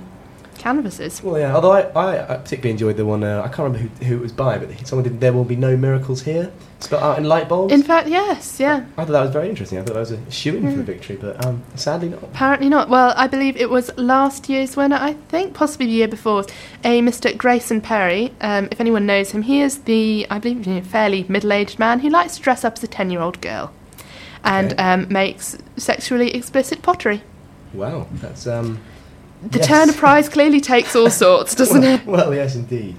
canvases. 0.61 1.21
Well, 1.23 1.39
yeah. 1.39 1.53
Although 1.55 1.71
I, 1.71 1.81
I, 1.81 2.33
I 2.33 2.37
particularly 2.37 2.71
enjoyed 2.71 2.97
the 2.97 3.05
one. 3.05 3.23
Uh, 3.23 3.41
I 3.43 3.47
can't 3.47 3.73
remember 3.73 3.79
who, 3.79 4.05
who 4.05 4.15
it 4.17 4.21
was 4.21 4.31
by, 4.31 4.57
but 4.57 4.87
someone 4.87 5.03
did. 5.03 5.19
There 5.19 5.33
will 5.33 5.43
be 5.43 5.55
no 5.55 5.75
miracles 5.75 6.21
here. 6.21 6.51
Spelled 6.79 7.03
out 7.03 7.17
in 7.19 7.25
light 7.25 7.47
bulbs. 7.47 7.73
In 7.73 7.83
fact, 7.83 8.07
yes, 8.07 8.59
yeah. 8.59 8.85
I 8.97 9.05
thought 9.05 9.11
that 9.11 9.21
was 9.21 9.31
very 9.31 9.49
interesting. 9.49 9.77
I 9.77 9.81
thought 9.83 9.93
that 9.93 9.99
was 9.99 10.11
a 10.11 10.31
shoe 10.31 10.55
in 10.55 10.63
for 10.63 10.71
Hmm. 10.71 10.77
the 10.77 10.83
victory, 10.83 11.15
but 11.15 11.43
um, 11.45 11.61
sadly 11.75 12.09
not. 12.09 12.23
Apparently 12.23 12.69
not. 12.69 12.89
Well, 12.89 13.13
I 13.15 13.27
believe 13.27 13.55
it 13.57 13.69
was 13.69 13.91
last 13.97 14.49
year's 14.49 14.75
winner, 14.75 14.97
I 14.99 15.13
think, 15.29 15.53
possibly 15.53 15.85
the 15.87 15.91
year 15.91 16.07
before, 16.07 16.45
a 16.83 17.01
Mr. 17.01 17.35
Grayson 17.37 17.81
Perry. 17.81 18.33
Um, 18.41 18.67
if 18.71 18.79
anyone 18.79 19.05
knows 19.05 19.31
him, 19.31 19.43
he 19.43 19.61
is 19.61 19.79
the, 19.83 20.25
I 20.31 20.39
believe, 20.39 20.65
you 20.65 20.75
know, 20.75 20.81
fairly 20.81 21.25
middle 21.29 21.53
aged 21.53 21.77
man 21.77 21.99
who 21.99 22.09
likes 22.09 22.37
to 22.37 22.41
dress 22.41 22.63
up 22.63 22.73
as 22.73 22.83
a 22.83 22.87
10 22.87 23.09
year 23.11 23.21
old 23.21 23.41
girl 23.41 23.71
and 24.43 24.73
Okay. 24.73 24.81
um, 24.83 25.07
makes 25.09 25.55
sexually 25.77 26.33
explicit 26.33 26.81
pottery. 26.81 27.21
Wow, 27.73 28.07
that's 28.13 28.47
um. 28.47 28.79
The 29.41 29.59
Yes. 29.59 29.67
Turner 29.67 29.93
Prize 29.93 30.29
clearly 30.29 30.61
takes 30.61 30.95
all 30.95 31.09
sorts, 31.09 31.55
doesn't 31.55 31.81
well, 31.81 31.95
it? 31.95 32.05
Well, 32.05 32.35
yes, 32.35 32.55
indeed. 32.55 32.95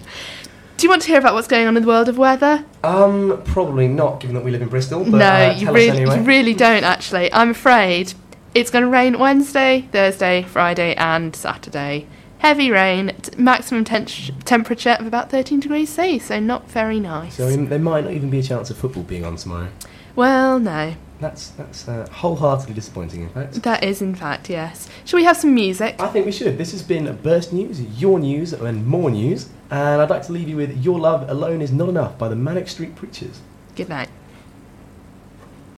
Do 0.77 0.87
you 0.87 0.91
want 0.91 1.03
to 1.03 1.09
hear 1.09 1.19
about 1.19 1.35
what's 1.35 1.47
going 1.47 1.69
on 1.69 1.77
in 1.77 1.83
the 1.85 1.89
world 1.89 2.09
of 2.09 2.19
weather? 2.19 2.65
Um, 2.83 3.41
probably 3.45 3.87
not, 3.87 4.19
given 4.21 4.35
that 4.35 4.45
we 4.45 4.51
live 4.51 4.63
in 4.63 4.69
Bristol. 4.69 5.05
But, 5.05 5.19
no, 5.19 5.27
uh, 5.27 5.55
you 5.57 5.71
really, 5.71 5.99
anyway. 5.99 6.17
you 6.17 6.23
really 6.25 6.55
don't 6.55 6.83
actually. 6.83 7.33
I'm 7.33 7.51
afraid 7.51 8.15
it's 8.55 8.71
going 8.71 8.83
to 8.83 8.91
rain 8.91 9.19
Wednesday, 9.19 9.89
Thursday, 9.93 10.43
Friday, 10.43 10.95
and 10.97 11.37
Saturday. 11.37 12.07
Heavy 12.39 12.73
rain, 12.73 13.15
t- 13.23 13.37
maximum 13.41 13.85
temperature 13.85 14.97
of 14.99 15.07
about 15.07 15.31
13 15.31 15.61
degrees 15.61 15.89
C, 15.91 16.19
so 16.19 16.41
not 16.41 16.69
very 16.69 16.99
nice. 16.99 17.35
So 17.37 17.49
there 17.49 17.79
might 17.79 18.03
not 18.03 18.13
even 18.15 18.31
be 18.31 18.41
a 18.41 18.43
chance 18.43 18.69
of 18.69 18.77
football 18.77 19.05
being 19.05 19.25
on 19.25 19.37
tomorrow. 19.37 19.69
well, 20.17 20.59
no, 20.59 20.95
That's 21.23 21.51
that's 21.51 21.89
uh, 21.89 22.09
wholeheartedly 22.11 22.75
disappointing, 22.75 23.23
in 23.23 23.29
fact. 23.29 23.63
that 23.63 23.85
is 23.85 24.03
in 24.03 24.17
fact 24.17 24.51
yes. 24.51 24.89
Shall 25.05 25.19
we 25.19 25.25
have 25.25 25.37
some 25.37 25.55
music? 25.55 25.95
I 26.01 26.09
think 26.09 26.27
we 26.27 26.33
should. 26.33 26.59
This 26.59 26.73
has 26.73 26.83
been 26.83 27.17
Burst 27.23 27.53
News, 27.53 27.81
your 28.01 28.19
news, 28.19 28.53
and 28.53 28.85
more 28.85 29.09
news. 29.09 29.49
And 29.71 30.03
I'd 30.03 30.11
like 30.11 30.27
to 30.27 30.33
leave 30.33 30.49
you 30.49 30.57
with 30.57 30.85
Your 30.85 30.99
Love 30.99 31.31
Alone 31.31 31.63
Is 31.63 31.71
Not 31.71 31.89
Enough 31.89 32.19
by 32.19 32.29
the 32.29 32.35
Manic 32.35 32.67
Street 32.67 32.97
Preachers. 32.97 33.41
Good 33.77 33.89
night. 33.89 34.09